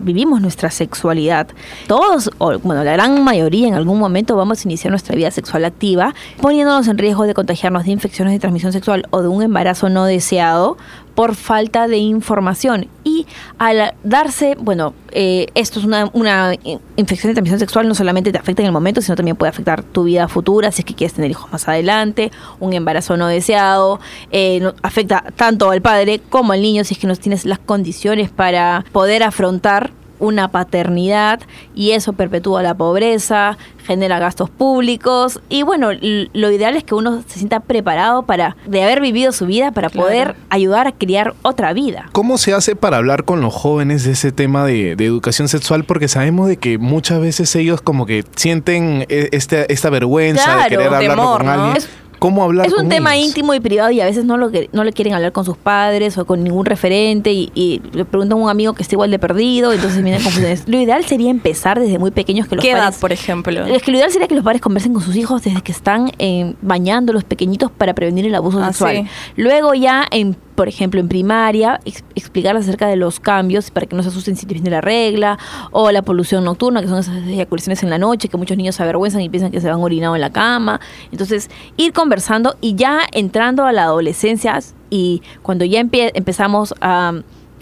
vivimos 0.00 0.40
nuestra 0.40 0.70
sexualidad. 0.70 1.48
Todos, 1.86 2.30
o 2.38 2.58
bueno, 2.58 2.84
la 2.84 2.92
gran 2.92 3.22
mayoría 3.22 3.68
en 3.68 3.74
algún 3.74 3.98
momento 3.98 4.36
vamos 4.36 4.64
a 4.64 4.68
iniciar 4.68 4.90
nuestra 4.90 5.16
vida 5.16 5.30
sexual 5.30 5.64
activa, 5.64 6.14
poniéndonos 6.40 6.88
en 6.88 6.98
riesgo 6.98 7.26
de 7.26 7.34
contagiarnos 7.34 7.84
de 7.84 7.92
infecciones 7.92 8.32
de 8.32 8.38
transmisión 8.38 8.72
sexual 8.72 9.06
o 9.10 9.22
de 9.22 9.28
un 9.28 9.42
embarazo 9.42 9.88
no 9.88 10.04
deseado 10.04 10.76
por 11.16 11.34
falta 11.34 11.88
de 11.88 11.96
información. 11.96 12.86
Y 13.02 13.26
al 13.58 13.94
darse, 14.04 14.56
bueno, 14.60 14.94
eh, 15.10 15.46
esto 15.56 15.80
es 15.80 15.84
una, 15.84 16.08
una 16.12 16.54
in- 16.62 16.78
infección 16.96 17.30
de 17.30 17.34
transmisión 17.34 17.58
sexual, 17.58 17.88
no 17.88 17.94
solamente 17.96 18.30
te 18.30 18.38
afecta 18.38 18.62
en 18.62 18.66
el 18.66 18.72
momento, 18.72 19.00
sino 19.00 19.16
también 19.16 19.36
puede 19.36 19.50
afectar 19.50 19.82
tu 19.82 20.04
vida 20.04 20.28
futura, 20.28 20.70
si 20.70 20.82
es 20.82 20.86
que 20.86 20.94
quieres 20.94 21.14
tener 21.14 21.30
hijos 21.30 21.50
más 21.50 21.66
adelante, 21.66 22.30
un 22.60 22.72
embarazo 22.74 23.16
no 23.16 23.26
deseado, 23.26 23.98
eh, 24.30 24.70
afecta 24.82 25.24
tanto 25.34 25.70
al 25.70 25.82
padre 25.82 26.20
como 26.28 26.52
al 26.52 26.60
niño 26.62 26.84
si 26.84 26.94
es 26.94 27.00
que 27.00 27.06
no 27.08 27.16
tienes 27.16 27.44
las 27.44 27.58
condiciones 27.58 28.30
para 28.30 28.84
poder 28.92 29.22
afrontar 29.22 29.90
una 30.18 30.48
paternidad 30.48 31.40
y 31.74 31.92
eso 31.92 32.12
perpetúa 32.12 32.62
la 32.62 32.74
pobreza, 32.74 33.56
genera 33.86 34.18
gastos 34.18 34.50
públicos 34.50 35.40
y 35.48 35.62
bueno, 35.62 35.90
lo 35.92 36.50
ideal 36.50 36.76
es 36.76 36.84
que 36.84 36.94
uno 36.94 37.22
se 37.26 37.38
sienta 37.38 37.60
preparado 37.60 38.24
para 38.24 38.56
de 38.66 38.82
haber 38.82 39.00
vivido 39.00 39.32
su 39.32 39.46
vida 39.46 39.70
para 39.72 39.90
Claro. 39.90 40.06
poder 40.08 40.36
ayudar 40.50 40.86
a 40.88 40.92
criar 40.92 41.34
otra 41.42 41.72
vida. 41.72 42.08
¿Cómo 42.12 42.36
se 42.38 42.52
hace 42.52 42.74
para 42.74 42.96
hablar 42.96 43.24
con 43.24 43.40
los 43.40 43.54
jóvenes 43.54 44.04
de 44.04 44.12
ese 44.12 44.32
tema 44.32 44.64
de, 44.64 44.96
de 44.96 45.04
educación 45.06 45.48
sexual? 45.48 45.84
Porque 45.84 46.08
sabemos 46.08 46.48
de 46.48 46.56
que 46.56 46.78
muchas 46.78 47.20
veces 47.20 47.54
ellos 47.54 47.80
como 47.80 48.06
que 48.06 48.24
sienten 48.34 49.06
eh, 49.08 49.28
esta, 49.32 49.62
esta 49.64 49.88
vergüenza 49.90 50.56
de 50.64 50.68
querer 50.68 50.86
hablarlo 50.86 51.08
temor, 51.10 51.36
con 51.38 51.46
¿no? 51.46 51.52
alguien. 51.52 51.76
Es- 51.76 51.88
¿Cómo 52.18 52.42
hablar 52.44 52.66
Es 52.66 52.72
un 52.72 52.78
con 52.80 52.88
tema 52.88 53.14
ellos? 53.14 53.28
íntimo 53.28 53.54
y 53.54 53.60
privado 53.60 53.90
y 53.90 54.00
a 54.00 54.04
veces 54.06 54.24
no 54.24 54.36
lo 54.36 54.50
que, 54.50 54.68
no 54.72 54.84
le 54.84 54.92
quieren 54.92 55.14
hablar 55.14 55.32
con 55.32 55.44
sus 55.44 55.56
padres 55.56 56.16
o 56.18 56.24
con 56.24 56.42
ningún 56.42 56.64
referente 56.66 57.32
y, 57.32 57.50
y 57.54 57.82
le 57.92 58.04
preguntan 58.04 58.38
a 58.38 58.42
un 58.42 58.50
amigo 58.50 58.72
que 58.74 58.82
está 58.82 58.94
igual 58.94 59.10
de 59.10 59.18
perdido, 59.18 59.72
entonces 59.72 60.02
vienen 60.02 60.22
confusiones. 60.22 60.64
Lo 60.68 60.80
ideal 60.80 61.04
sería 61.04 61.30
empezar 61.30 61.78
desde 61.78 61.98
muy 61.98 62.10
pequeños 62.10 62.48
que 62.48 62.56
los 62.56 62.62
¿Qué 62.64 62.70
edad, 62.72 62.80
padres 62.84 62.98
por 63.00 63.12
ejemplo? 63.12 63.66
Es 63.66 63.82
que 63.82 63.90
lo 63.90 63.98
ideal 63.98 64.10
sería 64.10 64.28
que 64.28 64.34
los 64.34 64.44
padres 64.44 64.60
conversen 64.62 64.92
con 64.92 65.02
sus 65.02 65.16
hijos 65.16 65.42
desde 65.42 65.60
que 65.62 65.72
están 65.72 66.10
eh, 66.18 66.54
bañando 66.62 67.12
los 67.12 67.24
pequeñitos 67.24 67.70
para 67.70 67.94
prevenir 67.94 68.26
el 68.26 68.34
abuso 68.34 68.58
Ah, 68.62 68.68
sexual. 68.68 68.96
sí. 68.96 69.08
Luego 69.36 69.74
ya, 69.74 70.04
en, 70.10 70.36
por 70.56 70.66
ejemplo, 70.68 70.98
en 70.98 71.06
primaria, 71.08 71.80
ex- 71.84 72.02
explicarles 72.16 72.64
acerca 72.64 72.88
de 72.88 72.96
los 72.96 73.20
cambios 73.20 73.70
para 73.70 73.86
que 73.86 73.94
no 73.94 74.02
se 74.02 74.08
asusten 74.08 74.34
si 74.34 74.46
viene 74.46 74.70
la 74.70 74.80
regla, 74.80 75.38
o 75.70 75.92
la 75.92 76.02
polución 76.02 76.42
nocturna, 76.42 76.80
que 76.80 76.88
son 76.88 76.98
esas 76.98 77.24
eyaculaciones 77.26 77.82
en 77.84 77.90
la 77.90 77.98
noche, 77.98 78.28
que 78.28 78.36
muchos 78.36 78.56
niños 78.56 78.74
se 78.74 78.82
avergüenzan 78.82 79.20
y 79.20 79.28
piensan 79.28 79.52
que 79.52 79.60
se 79.60 79.68
van 79.68 79.80
orinado 79.80 80.14
en 80.16 80.20
la 80.22 80.30
cama. 80.30 80.80
Entonces, 81.12 81.48
ir 81.76 81.92
conversando 81.92 82.56
y 82.60 82.74
ya 82.74 83.00
entrando 83.12 83.64
a 83.64 83.72
la 83.72 83.84
adolescencia 83.84 84.58
y 84.90 85.22
cuando 85.42 85.64
ya 85.64 85.80
empezamos 85.80 86.74
a 86.80 87.12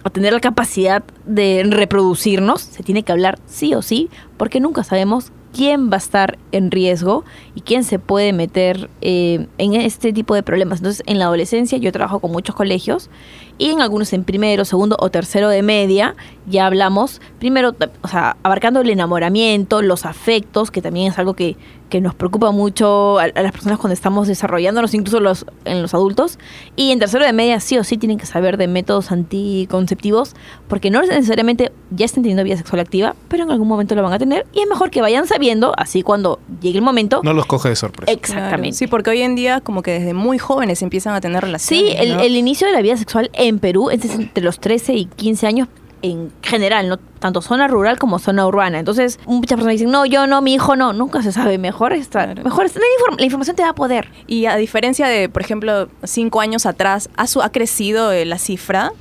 a 0.07 0.11
tener 0.11 0.35
la 0.35 0.41
capacidad 0.41 1.03
de 1.25 1.63
reproducirnos, 1.67 2.61
se 2.61 2.83
tiene 2.83 3.05
que 3.05 3.13
hablar 3.13 3.39
sí 3.47 3.75
o 3.75 3.81
sí, 3.81 4.11
porque 4.37 4.61
nunca 4.61 4.85
sabemos 4.85 5.33
quién 5.55 5.89
va 5.89 5.95
a 5.95 5.99
estar 5.99 6.37
en 6.53 6.71
riesgo 6.71 7.25
y 7.55 7.61
quién 7.61 7.85
se 7.85 7.99
puede 7.99 8.33
meter 8.33 8.91
eh, 9.01 9.47
en 9.57 9.75
este 9.75 10.13
tipo 10.13 10.35
de 10.35 10.43
problemas. 10.43 10.81
Entonces, 10.81 11.03
en 11.07 11.19
la 11.19 11.27
adolescencia 11.27 11.79
yo 11.79 11.93
trabajo 11.93 12.19
con 12.19 12.33
muchos 12.33 12.57
colegios 12.57 13.09
y 13.57 13.71
en 13.71 13.81
algunos 13.81 14.13
en 14.13 14.25
primero, 14.25 14.65
segundo 14.65 14.97
o 14.99 15.11
tercero 15.11 15.49
de 15.49 15.63
media 15.63 16.17
ya 16.47 16.67
hablamos, 16.67 17.21
primero, 17.39 17.75
o 18.03 18.09
sea, 18.09 18.37
abarcando 18.43 18.81
el 18.81 18.91
enamoramiento, 18.91 19.81
los 19.81 20.05
afectos, 20.05 20.73
que 20.73 20.83
también 20.83 21.13
es 21.13 21.19
algo 21.19 21.35
que, 21.35 21.57
que 21.95 22.01
nos 22.01 22.17
preocupa 22.17 22.51
mucho 22.51 23.21
a, 23.21 23.23
a 23.23 23.43
las 23.43 23.53
personas 23.53 23.79
cuando 23.79 23.95
estamos 23.95 24.27
desarrollándonos, 24.27 24.95
incluso 24.95 25.21
los, 25.21 25.47
en 25.65 25.81
los 25.81 25.95
adultos. 25.95 26.41
Y 26.75 26.91
en 26.91 26.99
tercero 26.99 27.25
de 27.25 27.33
media 27.33 27.61
sí 27.61 27.79
o 27.79 27.85
sí 27.85 27.99
tienen 27.99 28.19
que 28.19 28.27
saber 28.27 28.57
de 28.57 28.67
métodos 28.67 29.13
anticonceptivos, 29.13 30.35
porque 30.67 30.91
no 30.91 31.03
necesariamente 31.03 31.71
ya 31.93 32.07
estén 32.07 32.25
teniendo 32.25 32.43
vida 32.43 32.57
sexual 32.57 32.81
activa, 32.81 33.15
pero 33.29 33.45
en 33.45 33.53
algún 33.53 33.69
momento 33.69 33.95
lo 33.95 34.03
van 34.03 34.13
a 34.13 34.19
tener 34.19 34.45
y 34.53 34.59
es 34.59 34.69
mejor 34.69 34.91
que 34.91 35.03
vayan 35.03 35.29
sabiendo, 35.29 35.73
así 35.77 36.03
cuando 36.03 36.41
llegue 36.61 36.79
el 36.79 36.85
momento. 36.85 37.21
No 37.23 37.33
los 37.33 37.47
coge 37.47 37.69
de 37.69 37.77
sorpresa. 37.77 38.11
Exactamente. 38.11 38.71
Claro, 38.71 38.75
Sí, 38.75 38.89
porque 38.89 39.11
hoy 39.11 39.23
en 39.23 39.37
día 39.37 39.61
como 39.61 39.83
que 39.83 39.93
desde 39.93 40.15
muy 40.15 40.39
jóvenes 40.39 40.83
empiezan 40.83 41.15
a 41.15 41.21
tener 41.21 41.45
relaciones. 41.45 41.93
Sí, 41.93 41.95
el, 41.97 42.17
¿no? 42.17 42.23
el 42.23 42.35
inicio 42.35 42.67
de 42.67 42.73
la 42.73 42.83
vida 42.83 42.97
sexual 42.97 43.31
en 43.35 43.61
Perú 43.61 43.91
es 43.91 44.05
entre 44.05 44.43
los 44.43 44.59
13 44.59 44.95
y 44.95 45.05
15 45.05 45.47
años 45.47 45.69
en 46.05 46.31
general, 46.43 46.89
no 46.89 46.99
tanto 46.99 47.41
zona 47.43 47.67
rural 47.69 47.99
como 47.99 48.19
zona 48.19 48.47
urbana. 48.47 48.79
Entonces, 48.79 49.19
muchas 49.27 49.57
personas 49.57 49.73
dicen, 49.75 49.91
no, 49.91 50.05
yo 50.07 50.27
no, 50.27 50.43
mi 50.43 50.55
hijo 50.55 50.77
no. 50.77 50.93
Nunca 50.93 51.23
se 51.23 51.33
sabe. 51.33 51.57
Mejor 51.59 51.93
estar. 51.93 52.43
Mejor 52.45 52.67
estar- 52.67 52.81
la, 52.81 52.87
inform- 53.05 53.19
la 53.19 53.25
información 53.25 53.57
te 53.57 53.63
da 53.63 53.73
poder. 53.73 54.09
Y 54.27 54.47
a 54.47 54.57
diferencia 54.57 55.07
de, 55.07 55.29
por 55.29 55.43
ejemplo, 55.43 55.89
cinco 56.03 56.41
años 56.41 56.67
atrás, 56.67 57.09
¿ha, 57.17 57.27
su- 57.27 57.43
ha 57.43 57.51
crecido 57.51 58.13
eh, 58.13 58.25
la 58.25 58.39
cifra? 58.39 58.93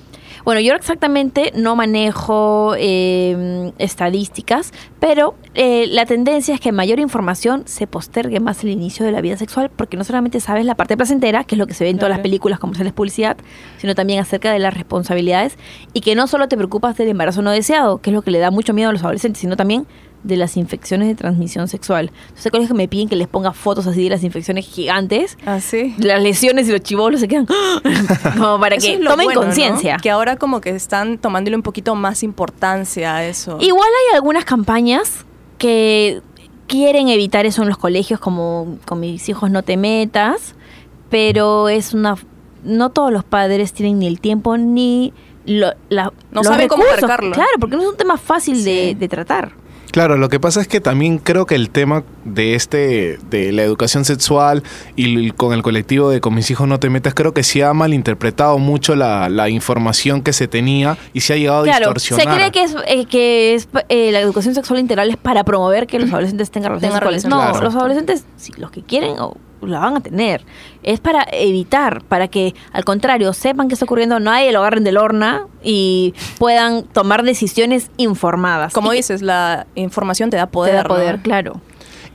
Bueno, 0.46 0.60
yo 0.60 0.76
exactamente 0.76 1.54
no 1.56 1.78
manejo 1.78 2.76
eh, 2.78 3.72
estadísticas, 3.78 4.74
pero 5.00 5.36
eh, 5.56 5.88
la 5.88 6.06
tendencia 6.06 6.54
es 6.54 6.60
que 6.60 6.74
mayor 6.74 7.00
información 7.00 7.64
se 7.66 7.88
postergue 7.88 8.42
más 8.42 8.62
el 8.66 8.72
inicio 8.72 9.06
de 9.06 9.14
la 9.14 9.22
vida 9.22 9.38
sexual, 9.38 9.72
porque 9.74 9.96
no 9.96 10.04
solamente 10.04 10.42
sabes 10.42 10.66
la 10.66 10.76
parte 10.76 10.98
placentera, 10.98 11.46
que 11.46 11.56
es 11.56 11.60
lo 11.60 11.66
que 11.66 11.74
se 11.74 11.86
ve 11.86 11.92
en 11.92 11.98
todas 11.98 12.10
las 12.10 12.20
películas 12.20 12.60
comerciales 12.60 12.92
publicidad, 12.92 13.38
sino 13.78 13.96
también 13.96 14.20
acerca 14.20 14.52
de 14.52 14.60
las 14.60 14.74
responsabilidades 14.74 15.58
y 15.94 16.02
que 16.02 16.14
no 16.14 16.28
solo 16.28 16.50
te 16.50 16.58
preocupas 16.58 16.98
del 16.98 17.08
embarazo 17.08 17.42
no 17.42 17.52
deseado, 17.52 18.00
que 18.00 18.10
es 18.10 18.14
lo 18.14 18.22
que 18.22 18.32
le 18.32 18.40
da 18.40 18.52
mucho 18.52 18.74
miedo 18.74 18.90
a 18.90 18.94
los 18.94 19.04
adolescentes, 19.04 19.40
sino 19.40 19.56
también 19.56 19.88
de 20.24 20.38
las 20.38 20.56
infecciones 20.58 21.08
de 21.10 21.16
transmisión 21.16 21.68
sexual. 21.68 22.12
Entonces, 22.22 22.46
hay 22.46 22.52
colegios 22.52 22.70
que 22.70 22.78
me 22.78 22.88
piden 22.88 23.10
que 23.10 23.16
les 23.16 23.28
ponga 23.28 23.52
fotos 23.54 23.86
así 23.88 24.04
de 24.06 24.10
las 24.10 24.24
infecciones 24.24 24.66
gigantes, 24.66 25.38
Ah, 25.46 25.60
sí. 25.60 25.94
las 25.98 26.22
lesiones 26.24 26.68
y 26.70 26.72
los 26.72 26.82
chivolos 26.82 27.20
se 27.20 27.28
quedan 27.28 27.46
como 28.38 28.60
para 28.60 28.78
que 28.78 28.98
tomen 29.00 29.26
bueno, 29.26 29.42
¿no? 29.42 29.42
conciencia. 29.48 29.98
Que 30.02 30.10
ahora 30.10 30.38
como 30.38 30.62
que 30.62 30.70
están 30.70 31.18
tomándole 31.18 31.56
un 31.58 31.62
poquito 31.64 31.96
más 31.96 32.24
importancia 32.24 33.16
a 33.16 33.26
eso. 33.26 33.58
Igual 33.60 33.88
hay 34.10 34.16
algunas 34.16 34.46
campañas 34.46 35.26
que 35.58 36.22
quieren 36.68 37.10
evitar 37.10 37.46
eso 37.46 37.62
en 37.62 37.68
los 37.68 37.78
colegios, 37.78 38.20
como 38.20 38.78
con 38.86 39.00
mis 39.02 39.28
hijos 39.30 39.52
no 39.52 39.64
te 39.64 39.78
metas, 39.78 40.56
pero 41.10 41.70
es 41.70 41.94
una... 41.94 42.16
No 42.64 42.92
todos 42.92 43.12
los 43.12 43.26
padres 43.26 43.74
tienen 43.74 44.00
ni 44.00 44.08
el 44.08 44.22
tiempo 44.22 44.56
ni 44.58 45.12
lo- 45.46 45.74
la, 45.90 46.06
No 46.06 46.12
los 46.32 46.48
saben 46.48 46.70
cómo 46.70 46.84
abarcarlo. 46.86 47.34
Claro, 47.34 47.50
porque 47.60 47.76
no 47.76 47.82
es 47.82 47.90
un 47.90 47.98
tema 47.98 48.16
fácil 48.18 48.64
de, 48.64 48.96
de 48.98 49.08
tratar. 49.10 49.52
Claro, 49.94 50.18
lo 50.18 50.28
que 50.28 50.40
pasa 50.40 50.60
es 50.60 50.68
que 50.68 50.82
también 50.82 51.20
creo 51.20 51.46
que 51.46 51.54
el 51.54 51.70
tema 51.70 52.04
de 52.26 52.56
este, 52.56 53.20
de 53.30 53.52
la 53.52 53.62
educación 53.62 54.06
sexual 54.06 54.64
y 54.96 55.30
con 55.32 55.54
el 55.54 55.62
colectivo 55.62 56.10
de 56.10 56.20
con 56.20 56.34
mis 56.34 56.50
hijos 56.50 56.68
no 56.68 56.80
te 56.80 56.90
metas, 56.90 57.14
creo 57.14 57.32
que 57.36 57.44
se 57.44 57.64
ha 57.64 57.72
malinterpretado 57.76 58.58
mucho 58.58 58.96
la, 58.96 59.30
la 59.30 59.50
información 59.50 60.24
que 60.24 60.34
se 60.34 60.48
tenía 60.48 60.98
y 61.14 61.22
se 61.22 61.34
ha 61.34 61.38
llegado 61.38 61.60
a 61.62 61.64
Claro, 61.66 61.94
se 62.00 62.16
distorsionar. 62.16 62.38
cree 62.38 62.52
que 62.52 62.64
es 62.64 62.76
eh, 62.88 63.06
que 63.06 63.54
es 63.54 63.70
eh, 63.88 64.12
la 64.12 64.20
educación 64.20 64.56
sexual 64.56 64.80
integral 64.80 65.12
es 65.12 65.18
para 65.18 65.44
promover 65.44 65.86
que 65.86 66.00
los 66.00 66.12
adolescentes 66.12 66.50
tengan 66.50 66.72
relaciones 66.72 66.96
sexuales. 66.96 67.26
No, 67.26 67.38
Claro. 67.40 67.62
los 67.62 67.76
adolescentes, 67.76 68.26
si 68.38 68.52
los 68.54 68.72
que 68.72 68.82
quieren, 68.82 69.14
o 69.20 69.38
la 69.68 69.80
van 69.80 69.98
a 69.98 70.00
tener. 70.02 70.46
Es 70.84 71.00
para 71.00 71.26
evitar, 71.32 72.04
para 72.04 72.28
que 72.28 72.54
al 72.72 72.84
contrario 72.86 73.34
sepan 73.34 73.68
qué 73.68 73.74
está 73.74 73.86
ocurriendo, 73.86 74.20
nadie 74.20 74.52
lo 74.52 74.60
agarren 74.60 74.84
del 74.84 74.98
horna 74.98 75.48
y 75.64 76.14
puedan 76.40 76.84
tomar 76.84 77.24
decisiones 77.24 77.90
informadas. 77.98 78.74
Como 78.74 78.90
Y 78.90 78.92
que 78.92 78.98
dices, 78.98 79.22
la 79.22 79.68
información 79.76 80.30
te 80.30 80.38
da 80.38 80.48
poder. 80.48 80.72
te 80.72 80.78
da 80.78 80.84
¿no? 80.84 80.90
poder, 80.90 81.20
claro. 81.20 81.62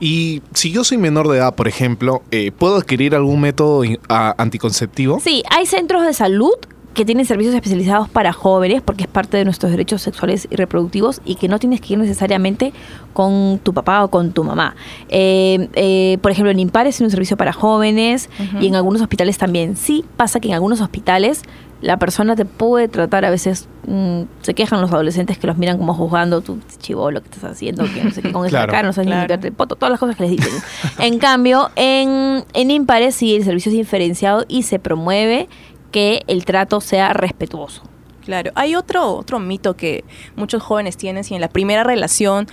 Y 0.01 0.41
si 0.53 0.71
yo 0.71 0.83
soy 0.85 0.97
menor 0.97 1.27
de 1.27 1.37
edad, 1.39 1.55
por 1.55 1.67
ejemplo, 1.67 2.21
eh, 2.31 2.51
¿puedo 2.51 2.77
adquirir 2.77 3.15
algún 3.15 3.41
método 3.41 3.83
anticonceptivo? 4.07 5.19
Sí, 5.19 5.43
hay 5.49 5.65
centros 5.65 6.05
de 6.05 6.13
salud 6.13 6.53
que 6.99 7.05
tienen 7.05 7.25
servicios 7.25 7.55
especializados 7.55 8.09
para 8.09 8.33
jóvenes 8.33 8.81
porque 8.81 9.03
es 9.03 9.07
parte 9.07 9.37
de 9.37 9.45
nuestros 9.45 9.71
derechos 9.71 10.01
sexuales 10.01 10.49
y 10.51 10.57
reproductivos 10.57 11.21
y 11.23 11.35
que 11.35 11.47
no 11.47 11.57
tienes 11.57 11.79
que 11.79 11.93
ir 11.93 11.99
necesariamente 11.99 12.73
con 13.13 13.57
tu 13.63 13.73
papá 13.73 14.03
o 14.03 14.09
con 14.09 14.33
tu 14.33 14.43
mamá. 14.43 14.75
Eh, 15.07 15.69
eh, 15.75 16.17
por 16.21 16.29
ejemplo, 16.33 16.51
en 16.51 16.59
Impares 16.59 16.97
tiene 16.97 17.07
un 17.07 17.11
servicio 17.11 17.37
para 17.37 17.53
jóvenes 17.53 18.29
y 18.59 18.67
en 18.67 18.75
algunos 18.75 19.01
hospitales 19.01 19.37
también. 19.37 19.77
Sí 19.77 20.03
pasa 20.17 20.41
que 20.41 20.49
en 20.49 20.55
algunos 20.55 20.81
hospitales 20.81 21.43
la 21.81 21.95
persona 21.95 22.35
te 22.35 22.43
puede 22.43 22.89
tratar, 22.89 23.23
a 23.23 23.29
veces 23.29 23.69
mm, 23.87 24.23
se 24.41 24.53
quejan 24.53 24.81
los 24.81 24.91
adolescentes 24.91 25.37
que 25.37 25.47
los 25.47 25.57
miran 25.57 25.77
como 25.77 25.93
juzgando 25.93 26.41
tu 26.41 26.59
chivolo 26.79 27.21
que 27.21 27.29
estás 27.29 27.45
haciendo, 27.49 27.85
que 27.93 28.03
no 28.03 28.11
sé 28.11 28.21
qué 28.21 28.33
con 28.33 28.45
esa 28.45 28.57
Claro. 28.57 28.71
cara, 28.73 28.87
no 28.87 28.91
sabes 28.91 29.05
ni 29.05 29.11
Claro. 29.11 29.21
limpiarte 29.21 29.47
el 29.47 29.53
poto, 29.53 29.75
todas 29.77 29.91
las 29.91 29.99
cosas 30.01 30.17
que 30.17 30.23
les 30.23 30.31
dicen. 30.33 30.51
en 30.99 31.17
cambio, 31.17 31.69
en, 31.77 32.43
en 32.53 32.71
Impares 32.71 33.15
sí 33.15 33.37
el 33.37 33.45
servicio 33.45 33.69
es 33.71 33.77
diferenciado 33.77 34.43
y 34.49 34.63
se 34.63 34.79
promueve 34.79 35.47
que 35.91 36.23
el 36.27 36.45
trato 36.45 36.81
sea 36.81 37.13
respetuoso. 37.13 37.83
Claro. 38.25 38.51
Hay 38.53 38.75
otro, 38.75 39.15
otro 39.15 39.39
mito 39.39 39.75
que 39.75 40.03
muchos 40.35 40.61
jóvenes 40.61 40.97
tienen, 40.97 41.23
si 41.23 41.33
en 41.33 41.41
la 41.41 41.47
primera 41.47 41.83
relación 41.83 42.47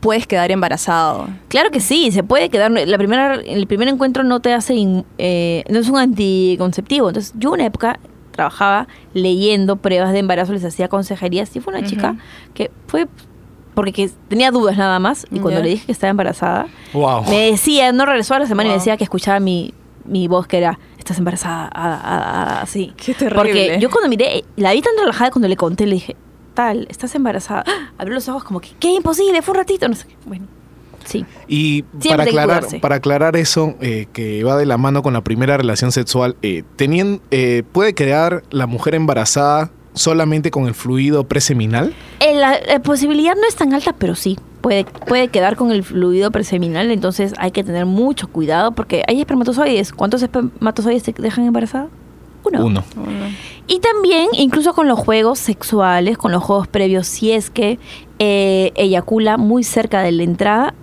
puedes 0.00 0.26
quedar 0.26 0.50
embarazado. 0.50 1.28
Claro 1.48 1.70
que 1.70 1.80
sí, 1.80 2.10
se 2.12 2.22
puede 2.22 2.48
quedar. 2.48 2.70
La 2.70 2.96
primera, 2.96 3.34
el 3.34 3.66
primer 3.66 3.88
encuentro 3.88 4.24
no 4.24 4.40
te 4.40 4.54
hace. 4.54 4.74
in- 4.74 5.04
eh, 5.18 5.64
no 5.68 5.80
es 5.80 5.88
un 5.90 5.98
anticonceptivo. 5.98 7.08
Entonces, 7.08 7.34
yo 7.36 7.50
una 7.52 7.66
época 7.66 7.98
trabajaba 8.30 8.88
leyendo 9.12 9.76
pruebas 9.76 10.12
de 10.12 10.20
embarazo, 10.20 10.52
les 10.54 10.64
hacía 10.64 10.88
consejerías. 10.88 11.54
Y 11.54 11.60
fue 11.60 11.74
una 11.76 11.86
chica 11.86 12.16
que 12.54 12.70
fue. 12.86 13.06
Porque 13.74 13.92
que 13.92 14.10
tenía 14.28 14.50
dudas 14.50 14.78
nada 14.78 14.98
más. 14.98 15.26
Y 15.30 15.40
cuando 15.40 15.60
le 15.62 15.68
dije 15.70 15.86
que 15.86 15.92
estaba 15.92 16.10
embarazada, 16.10 16.68
Wow. 16.94 17.24
me 17.28 17.50
decía, 17.50 17.92
no 17.92 18.06
regresó 18.06 18.34
a 18.34 18.38
la 18.38 18.46
semana 18.46 18.68
y 18.68 18.72
me 18.72 18.78
decía 18.78 18.96
que 18.96 19.04
escuchaba 19.04 19.40
mi, 19.40 19.74
mi 20.04 20.26
voz 20.26 20.46
que 20.46 20.56
era, 20.58 20.78
estás 21.08 21.18
embarazada, 21.18 21.64
ah, 21.74 22.00
ah, 22.02 22.44
ah", 22.58 22.62
así. 22.62 22.92
Qué 22.96 23.14
terrible. 23.14 23.36
Porque 23.36 23.78
yo 23.80 23.90
cuando 23.90 24.08
miré, 24.08 24.44
la 24.56 24.72
vi 24.72 24.82
tan 24.82 24.92
relajada 24.98 25.30
cuando 25.30 25.48
le 25.48 25.56
conté, 25.56 25.86
le 25.86 25.94
dije, 25.94 26.16
tal, 26.54 26.86
estás 26.90 27.14
embarazada. 27.14 27.64
¡Ah! 27.66 27.90
Abrió 27.98 28.14
los 28.14 28.28
ojos 28.28 28.44
como 28.44 28.60
que, 28.60 28.70
qué 28.78 28.92
imposible, 28.92 29.40
fue 29.42 29.52
un 29.52 29.58
ratito, 29.58 29.88
no 29.88 29.94
sé 29.94 30.06
qué. 30.08 30.16
Bueno, 30.26 30.46
sí. 31.04 31.24
Y 31.46 31.82
para 32.08 32.24
aclarar, 32.24 32.64
para 32.80 32.96
aclarar 32.96 33.36
eso, 33.36 33.74
eh, 33.80 34.06
que 34.12 34.44
va 34.44 34.56
de 34.56 34.66
la 34.66 34.76
mano 34.76 35.02
con 35.02 35.12
la 35.14 35.22
primera 35.22 35.56
relación 35.56 35.92
sexual, 35.92 36.36
eh, 36.42 36.62
tenien- 36.76 37.20
eh, 37.30 37.62
¿puede 37.72 37.94
quedar 37.94 38.42
la 38.50 38.66
mujer 38.66 38.94
embarazada 38.94 39.70
solamente 39.94 40.50
con 40.50 40.66
el 40.68 40.74
fluido 40.74 41.24
preseminal? 41.24 41.94
Eh, 42.20 42.34
la, 42.34 42.58
la 42.66 42.80
posibilidad 42.82 43.34
no 43.34 43.46
es 43.48 43.56
tan 43.56 43.72
alta, 43.72 43.94
pero 43.94 44.14
sí. 44.14 44.38
Puede, 44.60 44.84
puede 44.84 45.28
quedar 45.28 45.56
con 45.56 45.70
el 45.70 45.84
fluido 45.84 46.30
preseminal, 46.30 46.90
entonces 46.90 47.32
hay 47.38 47.52
que 47.52 47.62
tener 47.62 47.86
mucho 47.86 48.28
cuidado 48.28 48.72
porque 48.72 49.04
hay 49.06 49.20
espermatozoides. 49.20 49.92
¿Cuántos 49.92 50.22
espermatozoides 50.22 51.02
te 51.04 51.12
dejan 51.12 51.44
embarazada? 51.44 51.88
Uno. 52.44 52.64
Uno. 52.64 52.84
Y 53.66 53.80
también, 53.80 54.28
incluso 54.32 54.72
con 54.72 54.88
los 54.88 54.98
juegos 54.98 55.38
sexuales, 55.38 56.16
con 56.16 56.32
los 56.32 56.42
juegos 56.42 56.66
previos, 56.66 57.06
si 57.06 57.32
es 57.32 57.50
que 57.50 57.78
eh, 58.18 58.72
eyacula 58.74 59.36
muy 59.36 59.62
cerca 59.62 60.02
de 60.02 60.12
la 60.12 60.22
entrada, 60.22 60.74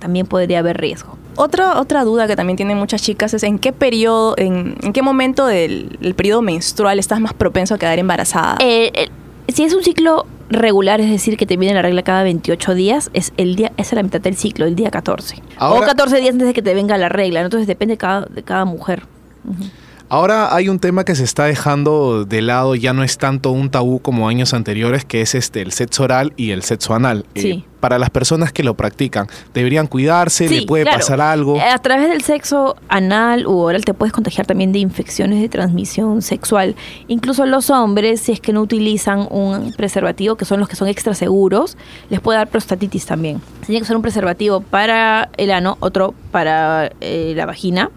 también 0.00 0.26
podría 0.26 0.58
haber 0.58 0.78
riesgo. 0.78 1.16
Otra, 1.36 1.80
otra 1.80 2.04
duda 2.04 2.26
que 2.26 2.36
también 2.36 2.56
tienen 2.56 2.76
muchas 2.76 3.02
chicas 3.02 3.32
es 3.32 3.44
en 3.44 3.58
qué 3.58 3.72
periodo, 3.72 4.34
en, 4.36 4.76
en 4.82 4.92
qué 4.92 5.00
momento 5.00 5.46
del 5.46 5.98
el 6.02 6.14
periodo 6.14 6.42
menstrual 6.42 6.98
estás 6.98 7.20
más 7.20 7.32
propenso 7.32 7.74
a 7.74 7.78
quedar 7.78 7.98
embarazada. 7.98 8.56
Eh, 8.60 8.90
eh, 8.94 9.08
si 9.52 9.64
es 9.64 9.74
un 9.74 9.82
ciclo 9.82 10.26
regular, 10.48 11.00
es 11.00 11.10
decir, 11.10 11.36
que 11.36 11.46
te 11.46 11.56
viene 11.56 11.74
la 11.74 11.82
regla 11.82 12.02
cada 12.02 12.22
28 12.24 12.74
días, 12.74 13.10
es 13.14 13.32
el 13.36 13.56
día 13.56 13.72
es 13.76 13.92
la 13.92 14.02
mitad 14.02 14.20
del 14.20 14.36
ciclo, 14.36 14.66
el 14.66 14.74
día 14.74 14.90
14. 14.90 15.42
Ahora- 15.56 15.80
o 15.80 15.88
14 15.88 16.18
días 16.18 16.32
antes 16.32 16.48
de 16.48 16.54
que 16.54 16.62
te 16.62 16.74
venga 16.74 16.98
la 16.98 17.08
regla, 17.08 17.40
¿no? 17.40 17.46
entonces 17.46 17.66
depende 17.66 17.94
de 17.94 17.98
cada, 17.98 18.26
de 18.26 18.42
cada 18.42 18.64
mujer. 18.64 19.04
Ujú. 19.44 19.64
Ahora 20.12 20.52
hay 20.56 20.68
un 20.68 20.80
tema 20.80 21.04
que 21.04 21.14
se 21.14 21.22
está 21.22 21.44
dejando 21.44 22.24
de 22.24 22.42
lado, 22.42 22.74
ya 22.74 22.92
no 22.92 23.04
es 23.04 23.16
tanto 23.16 23.52
un 23.52 23.70
tabú 23.70 24.00
como 24.00 24.28
años 24.28 24.52
anteriores, 24.54 25.04
que 25.04 25.20
es 25.20 25.36
este 25.36 25.62
el 25.62 25.70
sexo 25.70 26.02
oral 26.02 26.32
y 26.36 26.50
el 26.50 26.64
sexo 26.64 26.94
anal. 26.94 27.24
Eh, 27.36 27.40
Sí. 27.40 27.64
para 27.80 27.98
las 27.98 28.10
personas 28.10 28.52
que 28.52 28.62
lo 28.62 28.74
practican, 28.74 29.26
¿deberían 29.54 29.86
cuidarse? 29.86 30.46
¿Le 30.50 30.58
Sí, 30.58 30.66
puede 30.66 30.82
claro. 30.82 30.98
pasar 30.98 31.18
algo? 31.22 31.58
A 31.58 31.78
través 31.78 32.10
del 32.10 32.20
sexo 32.22 32.76
anal 32.90 33.46
u 33.46 33.52
oral 33.56 33.86
te 33.86 33.94
puedes 33.94 34.12
contagiar 34.12 34.46
también 34.46 34.70
de 34.72 34.80
infecciones 34.80 35.40
de 35.40 35.48
transmisión 35.48 36.20
sexual. 36.20 36.74
Incluso 37.08 37.46
los 37.46 37.70
hombres, 37.70 38.20
si 38.20 38.32
es 38.32 38.40
que 38.40 38.52
no 38.52 38.60
utilizan 38.60 39.26
un 39.30 39.72
preservativo, 39.78 40.34
que 40.36 40.44
son 40.44 40.60
los 40.60 40.68
que 40.68 40.76
son 40.76 40.88
extra 40.88 41.14
seguros, 41.14 41.78
les 42.10 42.20
puede 42.20 42.36
dar 42.38 42.48
prostatitis 42.48 43.06
también. 43.06 43.40
Tiene 43.64 43.80
que 43.80 43.86
ser 43.86 43.96
un 43.96 44.02
preservativo 44.02 44.60
para 44.60 45.30
el 45.38 45.50
ano, 45.50 45.78
otro 45.80 46.12
para 46.32 46.90
eh, 47.00 47.32
la 47.34 47.46
vagina. 47.46 47.90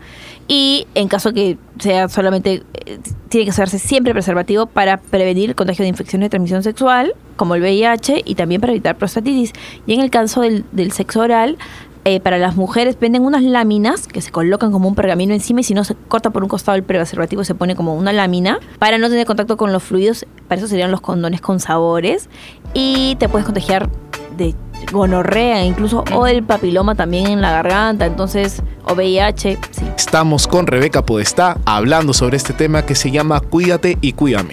Y 0.47 0.87
en 0.95 1.07
caso 1.07 1.33
que 1.33 1.57
sea 1.79 2.09
solamente, 2.09 2.63
eh, 2.85 2.99
tiene 3.29 3.45
que 3.45 3.51
usarse 3.51 3.79
siempre 3.79 4.13
preservativo 4.13 4.65
para 4.65 4.97
prevenir 4.97 5.49
el 5.49 5.55
contagio 5.55 5.83
de 5.83 5.89
infecciones 5.89 6.25
de 6.25 6.29
transmisión 6.31 6.63
sexual 6.63 7.13
como 7.35 7.55
el 7.55 7.61
VIH, 7.61 8.21
y 8.25 8.35
también 8.35 8.61
para 8.61 8.73
evitar 8.73 8.97
prostatitis. 8.97 9.53
Y 9.87 9.93
en 9.93 10.01
el 10.01 10.09
caso 10.09 10.41
del, 10.41 10.65
del 10.71 10.91
sexo 10.91 11.21
oral, 11.21 11.57
eh, 12.05 12.19
para 12.19 12.37
las 12.37 12.57
mujeres 12.57 12.99
venden 12.99 13.23
unas 13.23 13.43
láminas 13.43 14.07
que 14.07 14.19
se 14.19 14.29
colocan 14.29 14.73
como 14.73 14.89
un 14.89 14.95
pergamino 14.95 15.33
encima 15.33 15.61
y 15.61 15.63
si 15.63 15.73
no 15.73 15.85
se 15.85 15.95
corta 15.95 16.31
por 16.31 16.43
un 16.43 16.49
costado 16.49 16.75
el 16.75 16.83
preservativo 16.83 17.45
se 17.45 17.55
pone 17.55 17.77
como 17.77 17.95
una 17.95 18.11
lámina 18.11 18.59
para 18.77 18.97
no 18.97 19.07
tener 19.07 19.25
contacto 19.25 19.55
con 19.55 19.71
los 19.71 19.83
fluidos. 19.83 20.25
Para 20.49 20.59
eso 20.59 20.67
serían 20.67 20.91
los 20.91 20.99
condones 20.99 21.39
con 21.39 21.61
sabores 21.61 22.29
y 22.73 23.15
te 23.19 23.29
puedes 23.29 23.45
contagiar 23.45 23.89
de 24.35 24.53
gonorrea 24.91 25.63
incluso 25.63 26.03
o 26.11 26.25
del 26.25 26.43
papiloma 26.43 26.95
también 26.95 27.27
en 27.27 27.41
la 27.41 27.51
garganta, 27.51 28.05
entonces 28.05 28.61
o 28.85 28.93
VIH, 28.93 29.57
sí. 29.71 29.85
Estamos 29.97 30.47
con 30.47 30.67
Rebeca 30.67 31.05
Podestá 31.05 31.57
hablando 31.65 32.13
sobre 32.13 32.37
este 32.37 32.53
tema 32.53 32.85
que 32.85 32.95
se 32.95 33.11
llama 33.11 33.39
Cuídate 33.39 33.97
y 34.01 34.13
Cuídame. 34.13 34.51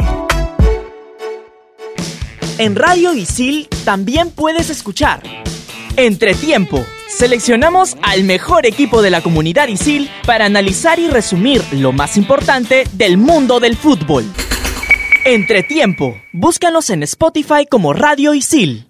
En 2.59 2.77
Radio 2.77 3.15
Isil 3.15 3.69
también 3.85 4.31
puedes 4.31 4.71
escuchar 4.71 5.23
Entretiempo. 5.97 6.85
Seleccionamos 7.09 7.97
al 8.03 8.25
mejor 8.25 8.65
equipo 8.65 9.03
de 9.03 9.11
la 9.11 9.21
comunidad 9.21 9.69
ISIL 9.69 10.09
para 10.25 10.47
analizar 10.47 10.99
y 10.99 11.09
resumir 11.09 11.63
lo 11.73 11.93
más 11.93 12.17
importante 12.17 12.85
del 12.93 13.19
mundo 13.19 13.61
del 13.61 13.77
fútbol. 13.77 14.25
Entretiempo. 15.25 16.19
Búscanos 16.33 16.89
en 16.91 17.03
Spotify 17.03 17.67
como 17.69 17.93
Radio 17.93 18.33
Isil. 18.33 18.87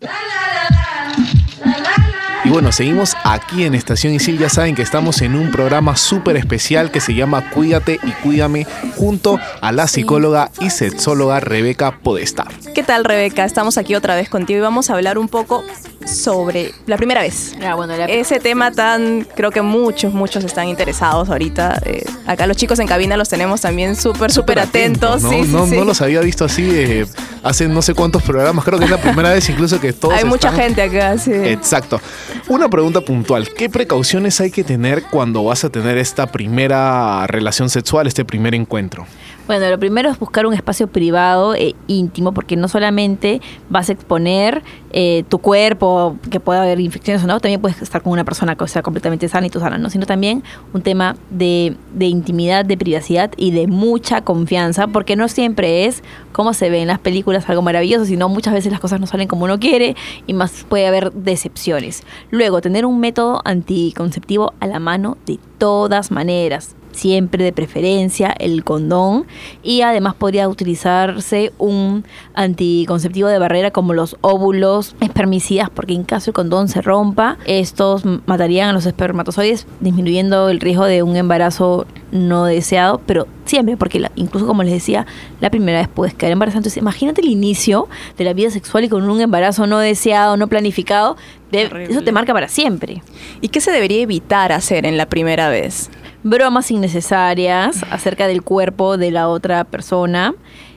Y 2.43 2.49
bueno, 2.49 2.73
seguimos 2.73 3.17
aquí 3.23 3.65
en 3.65 3.75
Estación 3.75 4.15
Isil. 4.15 4.39
Ya 4.39 4.49
saben 4.49 4.75
que 4.75 4.81
estamos 4.81 5.21
en 5.21 5.35
un 5.35 5.51
programa 5.51 5.97
súper 5.97 6.39
especial 6.39 6.91
que 6.91 7.01
se 7.01 7.15
llama 7.15 7.51
Cuídate 7.51 8.01
y 8.03 8.13
Cuídame 8.13 8.67
junto 8.97 9.39
a 9.61 9.73
la 9.73 9.87
psicóloga 9.87 10.51
y 10.59 10.71
sexóloga 10.71 11.41
Rebeca 11.41 11.99
Podestar. 11.99 12.49
¿Qué 12.75 12.83
tal, 12.83 13.05
Rebeca? 13.05 13.45
Estamos 13.45 13.77
aquí 13.77 13.95
otra 13.95 14.15
vez 14.15 14.31
contigo 14.31 14.59
y 14.59 14.63
vamos 14.63 14.89
a 14.89 14.95
hablar 14.95 15.19
un 15.19 15.29
poco 15.29 15.63
sobre 16.07 16.73
la 16.87 16.97
primera 16.97 17.23
vez. 17.23 17.54
Ah, 17.62 17.75
bueno, 17.75 17.97
la- 17.97 18.07
Ese 18.07 18.40
tema 18.40 18.71
tan, 18.73 19.26
creo 19.37 19.50
que 19.50 19.62
muchos, 19.62 20.12
muchos 20.12 20.45
están 20.45 20.69
interesados 20.69 21.28
ahorita. 21.28 21.80
Eh, 21.85 22.04
acá 22.26 22.47
los 22.47 22.57
chicos 22.57 22.78
en 22.78 22.87
cabina 22.87 23.16
los 23.16 23.28
tenemos 23.28 23.61
también 23.61 23.97
súper, 23.97 24.33
súper 24.33 24.59
atentos. 24.59 25.23
¿no? 25.23 25.30
Sí, 25.30 25.45
sí, 25.45 25.50
no, 25.52 25.66
sí. 25.66 25.76
no 25.76 25.85
los 25.85 26.00
había 26.00 26.21
visto 26.21 26.45
así 26.45 26.69
eh, 26.73 27.07
hace 27.42 27.69
no 27.69 27.83
sé 27.83 27.95
cuántos 27.95 28.23
programas. 28.23 28.64
Creo 28.64 28.78
que 28.78 28.87
es 28.87 28.90
la 28.90 29.00
primera 29.00 29.30
vez 29.30 29.49
incluso 29.50 29.80
que 29.80 29.92
todos 29.92 30.14
Hay 30.14 30.25
mucha 30.25 30.52
gente 30.52 30.83
acá, 30.83 31.19
sí. 31.19 31.33
Exacto. 31.33 32.00
Una 32.49 32.69
pregunta 32.69 33.00
puntual. 33.00 33.49
¿Qué 33.54 33.69
precauciones 33.69 34.40
hay 34.40 34.50
que 34.50 34.64
tener 34.64 35.04
cuando 35.04 35.45
vas 35.45 35.64
a 35.64 35.71
tener 35.71 35.99
esta 35.99 36.26
primera 36.26 37.26
relación 37.26 37.69
sexual, 37.71 38.07
este 38.07 38.25
primer 38.25 38.54
encuentro? 38.54 39.07
Bueno, 39.50 39.69
lo 39.69 39.80
primero 39.80 40.09
es 40.09 40.16
buscar 40.16 40.47
un 40.47 40.54
espacio 40.54 40.87
privado 40.87 41.57
e 41.57 41.75
íntimo, 41.88 42.30
porque 42.30 42.54
no 42.54 42.69
solamente 42.69 43.40
vas 43.69 43.88
a 43.88 43.92
exponer 43.92 44.62
eh, 44.92 45.25
tu 45.28 45.40
cuerpo, 45.40 46.16
que 46.30 46.38
pueda 46.38 46.62
haber 46.62 46.78
infecciones 46.78 47.25
o 47.25 47.26
no, 47.26 47.40
también 47.40 47.61
puedes 47.61 47.83
estar 47.83 48.00
con 48.00 48.12
una 48.12 48.23
persona 48.23 48.54
que 48.54 48.69
sea 48.69 48.83
completamente 48.83 49.28
sana 49.28 49.49
y 49.49 49.50
tú 49.50 49.59
sana, 49.59 49.76
¿no? 49.76 49.90
Sino 49.90 50.07
también 50.07 50.45
un 50.73 50.83
tema 50.83 51.16
de, 51.30 51.76
de 51.92 52.07
intimidad, 52.07 52.64
de 52.64 52.76
privacidad 52.76 53.33
y 53.37 53.50
de 53.50 53.66
mucha 53.66 54.21
confianza, 54.21 54.87
porque 54.87 55.16
no 55.16 55.26
siempre 55.26 55.87
es 55.87 56.04
como 56.30 56.54
se 56.54 56.71
ve 56.71 56.83
en 56.83 56.87
las 56.87 57.00
películas 57.00 57.50
algo 57.50 57.62
maravilloso, 57.62 58.04
sino 58.04 58.28
muchas 58.28 58.54
veces 58.54 58.71
las 58.71 58.80
cosas 58.80 59.00
no 59.00 59.09
salen 59.09 59.26
como 59.26 59.47
uno 59.47 59.59
quiere 59.59 59.97
y 60.28 60.33
más 60.33 60.64
puede 60.69 60.87
haber 60.87 61.12
decepciones. 61.12 62.04
Luego, 62.30 62.61
tener 62.61 62.87
un 62.87 63.00
método 63.00 63.42
anticonceptivo 63.45 64.54
a 64.61 64.69
la 64.69 64.78
mano 64.78 65.19
de 65.26 65.40
todas 65.59 66.12
maneras 66.12 66.76
siempre 66.93 67.45
de 67.45 67.53
preferencia 67.53 68.35
el 68.39 68.65
condón 68.65 69.27
y 69.63 69.83
además 69.83 70.15
podría 70.15 70.49
utilizarse 70.49 71.53
un 71.59 72.05
anticonceptivo 72.35 73.29
de 73.29 73.39
barrera 73.39 73.71
como 73.71 73.95
los 73.95 74.17
óvulos 74.23 74.95
espermicidas 75.01 75.71
porque 75.71 75.95
en 75.95 76.03
caso 76.05 76.31
el 76.31 76.35
condón 76.35 76.69
se 76.69 76.83
rompa 76.83 77.39
estos 77.47 78.03
matarían 78.27 78.71
a 78.71 78.73
los 78.73 78.87
espermatozoides 78.87 79.67
disminuyendo 79.81 80.49
el 80.49 80.61
riesgo 80.61 80.85
de 80.85 81.03
un 81.03 81.17
embarazo 81.17 81.87
no 82.13 82.45
deseado 82.45 83.01
pero 83.07 83.27
siempre 83.45 83.77
porque 83.77 84.01
la- 84.01 84.11
incluso 84.17 84.47
como 84.47 84.63
les 84.63 84.73
decía 84.73 85.07
la 85.41 85.51
primera 85.51 85.79
vez 85.79 85.89
puedes 85.89 86.15
quedar 86.15 86.33
embarazada. 86.33 86.59
Entonces 86.59 86.77
imagínate 86.81 87.21
el 87.21 87.29
inicio 87.29 87.89
de 88.19 88.25
la 88.25 88.33
vida 88.33 88.51
sexual 88.51 88.85
y 88.85 88.89
con 88.89 89.09
un 89.09 89.21
embarazo 89.21 89.67
no 89.67 89.79
deseado 89.79 90.37
no 90.37 90.47
planificado 90.49 91.17
de- 91.53 91.69
eso 91.89 92.03
te 92.03 92.13
marca 92.13 92.33
para 92.33 92.47
siempre. 92.49 93.03
¿Y 93.41 93.49
qué 93.49 93.61
se 93.61 93.71
debería 93.73 94.03
evitar 94.03 94.53
hacer 94.53 94.87
en 94.87 94.97
la 94.97 95.07
primera 95.07 95.49
vez? 95.49 95.91
Bromas 96.23 96.71
innecesarias 96.71 97.83
acerca 97.91 98.26
del 98.26 98.43
cuerpo 98.43 98.97
de 98.97 99.11
la 99.11 99.28
otra 99.28 99.65
persona. 99.65 100.35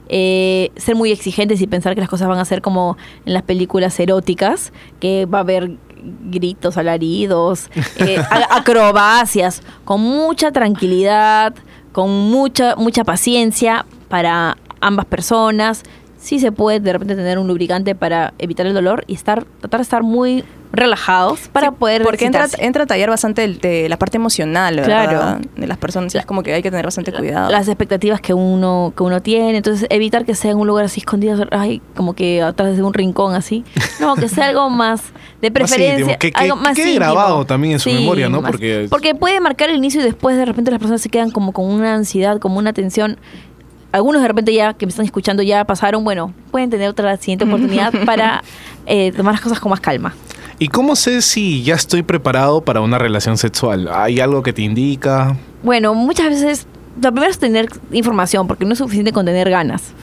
eh, 0.09 0.71
ser 0.75 0.95
muy 0.95 1.11
exigentes 1.11 1.61
y 1.61 1.65
pensar 1.65 1.95
que 1.95 2.01
las 2.01 2.09
cosas 2.09 2.27
van 2.27 2.37
a 2.37 2.45
ser 2.45 2.61
como 2.61 2.97
en 3.25 3.33
las 3.33 3.41
películas 3.41 3.97
eróticas, 3.99 4.73
que 4.99 5.25
va 5.25 5.39
a 5.39 5.41
haber 5.41 5.77
gritos, 6.25 6.77
alaridos, 6.77 7.69
eh, 7.97 8.17
acrobacias, 8.49 9.63
con 9.85 10.01
mucha 10.01 10.51
tranquilidad, 10.51 11.55
con 11.93 12.09
mucha, 12.09 12.75
mucha 12.75 13.03
paciencia 13.03 13.85
para 14.09 14.57
ambas 14.81 15.05
personas. 15.05 15.83
Sí 16.17 16.39
se 16.39 16.51
puede 16.51 16.79
de 16.79 16.93
repente 16.93 17.15
tener 17.15 17.39
un 17.39 17.47
lubricante 17.47 17.95
para 17.95 18.33
evitar 18.37 18.65
el 18.65 18.73
dolor 18.73 19.03
y 19.07 19.13
estar, 19.13 19.45
tratar 19.61 19.79
de 19.79 19.83
estar 19.83 20.03
muy 20.03 20.43
relajados 20.75 21.47
para 21.49 21.69
Sí, 21.69 21.75
poder 21.77 22.01
Porque 22.01 22.25
entra, 22.25 22.47
entra 22.57 22.83
a 22.83 22.85
tallar 22.87 23.09
bastante 23.09 23.43
el- 23.43 23.59
de 23.59 23.87
la 23.87 23.97
parte 23.97 24.17
emocional, 24.17 24.75
¿verdad? 24.75 25.07
Claro. 25.09 25.39
De 25.55 25.67
las 25.67 25.77
personas. 25.77 26.13
Es 26.15 26.25
como 26.25 26.41
que 26.41 26.51
hay 26.53 26.63
que 26.63 26.71
tener 26.71 26.83
bastante 26.85 27.13
cuidado. 27.13 27.51
las 27.51 27.67
expectativas 27.67 28.19
que 28.21 28.33
uno 28.33 28.91
que 28.97 29.03
uno 29.03 29.21
tiene 29.21 29.55
entonces 29.57 29.85
evitar 29.91 30.25
que 30.25 30.33
sea 30.33 30.51
en 30.51 30.57
un 30.57 30.65
lugar 30.67 30.85
así 30.85 30.99
escondido 30.99 31.45
ay 31.51 31.81
como 31.95 32.13
que 32.13 32.41
atrás 32.41 32.75
de 32.75 32.81
un 32.83 32.93
rincón 32.93 33.35
así 33.35 33.63
no 33.99 34.15
que 34.15 34.27
sea 34.27 34.47
algo 34.49 34.69
más 34.71 35.01
de 35.41 35.51
preferencia 35.51 35.93
íntimo, 35.99 36.17
que- 36.17 36.31
que- 36.31 36.39
algo 36.41 36.55
que 36.57 36.61
más 36.63 36.75
quede 36.75 36.87
íntimo. 36.93 37.05
grabado 37.05 37.45
también 37.45 37.73
en 37.73 37.79
su 37.79 37.89
memoria, 37.91 38.27
¿no? 38.29 38.41
más- 38.41 38.49
Porque- 38.51 38.87
porque 38.89 39.13
puede 39.13 39.39
marcar 39.39 39.69
el 39.69 39.75
inicio 39.75 40.01
y 40.01 40.03
después 40.03 40.35
de 40.37 40.45
repente 40.45 40.71
las 40.71 40.79
personas 40.79 41.01
se 41.01 41.09
quedan 41.09 41.29
como 41.31 41.51
con 41.51 41.65
una 41.65 41.93
ansiedad 41.93 42.39
como 42.39 42.57
una 42.57 42.73
tensión 42.73 43.17
algunos 43.91 44.23
de 44.23 44.27
repente 44.27 44.51
ya 44.53 44.73
que 44.73 44.87
me 44.87 44.89
están 44.89 45.05
escuchando 45.05 45.43
ya 45.43 45.65
pasaron 45.65 46.03
bueno 46.03 46.33
pueden 46.49 46.71
tener 46.71 46.89
otra 46.89 47.15
siguiente 47.17 47.45
oportunidad 47.45 47.93
para 48.07 48.43
eh, 48.87 49.11
tomar 49.15 49.33
las 49.35 49.41
cosas 49.41 49.59
con 49.59 49.69
más 49.69 49.79
calma 49.79 50.15
¿Y 50.59 50.67
cómo 50.67 50.95
sé 50.95 51.21
si 51.21 51.63
ya 51.63 51.75
estoy 51.75 52.03
preparado 52.03 52.61
para 52.61 52.81
una 52.81 52.97
relación 52.97 53.37
sexual? 53.37 53.89
¿Hay 53.91 54.19
algo 54.19 54.43
que 54.43 54.53
te 54.53 54.61
indica? 54.61 55.35
Bueno, 55.63 55.93
muchas 55.93 56.29
veces 56.29 56.67
lo 57.01 57.11
primero 57.11 57.31
es 57.31 57.39
tener 57.39 57.67
información, 57.91 58.47
porque 58.47 58.65
no 58.65 58.73
es 58.73 58.77
suficiente 58.77 59.11
con 59.11 59.25
tener 59.25 59.49
ganas. 59.49 59.93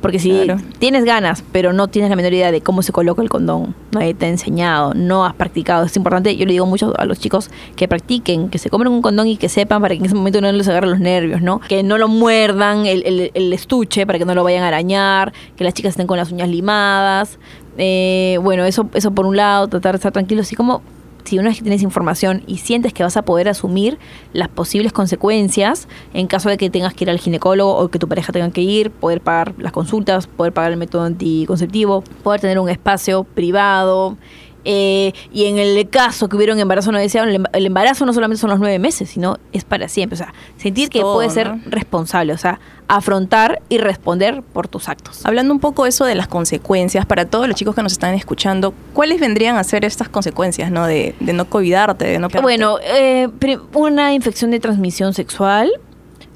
Porque 0.00 0.18
si 0.18 0.30
Claro. 0.30 0.60
tienes 0.78 1.04
ganas, 1.04 1.44
pero 1.52 1.72
no 1.74 1.88
tienes 1.88 2.08
la 2.10 2.16
menor 2.16 2.32
idea 2.32 2.50
de 2.50 2.62
cómo 2.62 2.82
se 2.82 2.90
coloca 2.90 3.20
el 3.22 3.28
condón, 3.28 3.74
nadie 3.92 4.14
te 4.14 4.26
ha 4.26 4.28
enseñado, 4.30 4.94
no 4.94 5.26
has 5.26 5.34
practicado, 5.34 5.84
es 5.84 5.94
importante, 5.96 6.34
yo 6.36 6.46
le 6.46 6.52
digo 6.52 6.64
mucho 6.66 6.94
a 6.98 7.04
los 7.04 7.18
chicos 7.20 7.50
que 7.76 7.86
practiquen, 7.86 8.48
que 8.48 8.58
se 8.58 8.70
compren 8.70 8.92
un 8.92 9.02
condón 9.02 9.26
y 9.28 9.36
que 9.36 9.48
sepan 9.50 9.82
para 9.82 9.94
que 9.94 9.98
en 10.00 10.06
ese 10.06 10.14
momento 10.14 10.40
no 10.40 10.50
les 10.52 10.66
agarre 10.68 10.86
los 10.86 11.00
nervios, 11.00 11.42
¿no? 11.42 11.60
Que 11.60 11.82
no 11.82 11.98
lo 11.98 12.08
muerdan 12.08 12.86
el, 12.86 13.02
el- 13.06 13.30
el 13.34 13.52
estuche 13.52 14.06
para 14.06 14.18
que 14.18 14.24
no 14.24 14.34
lo 14.34 14.42
vayan 14.42 14.64
a 14.64 14.68
arañar, 14.68 15.32
que 15.56 15.64
las 15.64 15.74
chicas 15.74 15.90
estén 15.90 16.06
con 16.06 16.16
las 16.16 16.32
uñas 16.32 16.48
limadas. 16.48 17.38
Eh, 17.78 18.38
bueno, 18.42 18.64
eso, 18.64 18.88
eso 18.94 19.10
por 19.12 19.26
un 19.26 19.36
lado, 19.36 19.68
tratar 19.68 19.92
de 19.92 19.96
estar 19.96 20.12
tranquilos 20.12 20.52
y 20.52 20.56
como 20.56 20.82
si 21.24 21.38
una 21.38 21.48
vez 21.48 21.58
que 21.58 21.62
tienes 21.62 21.82
información 21.82 22.42
y 22.46 22.58
sientes 22.58 22.92
que 22.92 23.02
vas 23.02 23.16
a 23.16 23.22
poder 23.22 23.48
asumir 23.48 23.98
las 24.32 24.48
posibles 24.48 24.92
consecuencias 24.92 25.88
en 26.14 26.26
caso 26.26 26.48
de 26.48 26.56
que 26.56 26.70
tengas 26.70 26.94
que 26.94 27.04
ir 27.04 27.10
al 27.10 27.18
ginecólogo 27.18 27.76
o 27.76 27.88
que 27.88 27.98
tu 27.98 28.08
pareja 28.08 28.32
tenga 28.32 28.50
que 28.50 28.62
ir, 28.62 28.90
poder 28.90 29.20
pagar 29.20 29.54
las 29.58 29.72
consultas, 29.72 30.26
poder 30.26 30.52
pagar 30.52 30.72
el 30.72 30.78
método 30.78 31.02
anticonceptivo, 31.02 32.02
poder 32.22 32.40
tener 32.40 32.58
un 32.58 32.68
espacio 32.68 33.24
privado. 33.24 34.16
Eh, 34.64 35.12
y 35.32 35.46
en 35.46 35.58
el 35.58 35.88
caso 35.88 36.28
que 36.28 36.36
hubiera 36.36 36.52
un 36.52 36.60
embarazo 36.60 36.92
no 36.92 36.98
deseado, 36.98 37.28
el 37.28 37.36
em- 37.36 37.44
embarazo 37.52 38.06
no 38.06 38.12
solamente 38.12 38.40
son 38.40 38.50
los 38.50 38.58
nueve 38.58 38.78
meses, 38.78 39.10
sino 39.10 39.38
es 39.52 39.64
para 39.64 39.88
siempre. 39.88 40.14
O 40.14 40.18
sea, 40.18 40.34
sentir 40.56 40.88
que 40.88 41.00
puedes 41.02 41.32
ser 41.32 41.52
responsable, 41.66 42.32
o 42.32 42.38
sea, 42.38 42.60
afrontar 42.88 43.62
y 43.68 43.78
responder 43.78 44.42
por 44.42 44.68
tus 44.68 44.88
actos. 44.88 45.24
Hablando 45.24 45.54
un 45.54 45.60
poco 45.60 45.86
eso 45.86 46.04
de 46.04 46.14
las 46.14 46.28
consecuencias, 46.28 47.06
para 47.06 47.24
todos 47.24 47.46
los 47.46 47.56
chicos 47.56 47.74
que 47.74 47.82
nos 47.82 47.92
están 47.92 48.14
escuchando, 48.14 48.74
¿cuáles 48.92 49.20
vendrían 49.20 49.56
a 49.56 49.64
ser 49.64 49.84
estas 49.84 50.08
consecuencias, 50.08 50.70
no? 50.70 50.86
De, 50.86 51.14
de 51.20 51.32
no 51.32 51.44
cuidarte, 51.44 52.04
de 52.06 52.18
no... 52.18 52.28
Bueno, 52.42 52.78
eh, 52.82 53.28
una 53.74 54.12
infección 54.12 54.50
de 54.50 54.60
transmisión 54.60 55.14
sexual, 55.14 55.70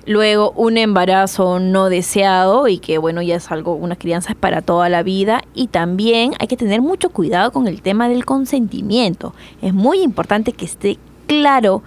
luego 0.06 0.52
un 0.56 0.76
embarazo 0.76 1.58
no 1.60 1.88
deseado 1.88 2.68
y 2.68 2.78
que 2.78 2.98
bueno 2.98 3.22
ya 3.22 3.36
es 3.36 3.50
algo, 3.50 3.74
una 3.74 3.96
crianza 3.96 4.30
es 4.30 4.36
para 4.36 4.62
toda 4.62 4.88
la 4.88 5.02
vida 5.02 5.42
y 5.54 5.68
también 5.68 6.34
hay 6.38 6.46
que 6.46 6.56
tener 6.56 6.82
mucho 6.82 7.10
cuidado 7.10 7.52
con 7.52 7.68
el 7.68 7.82
tema 7.82 8.08
del 8.08 8.24
consentimiento. 8.24 9.34
Es 9.62 9.74
muy 9.74 10.00
importante 10.00 10.52
que 10.52 10.64
esté 10.64 10.98
claro 11.26 11.82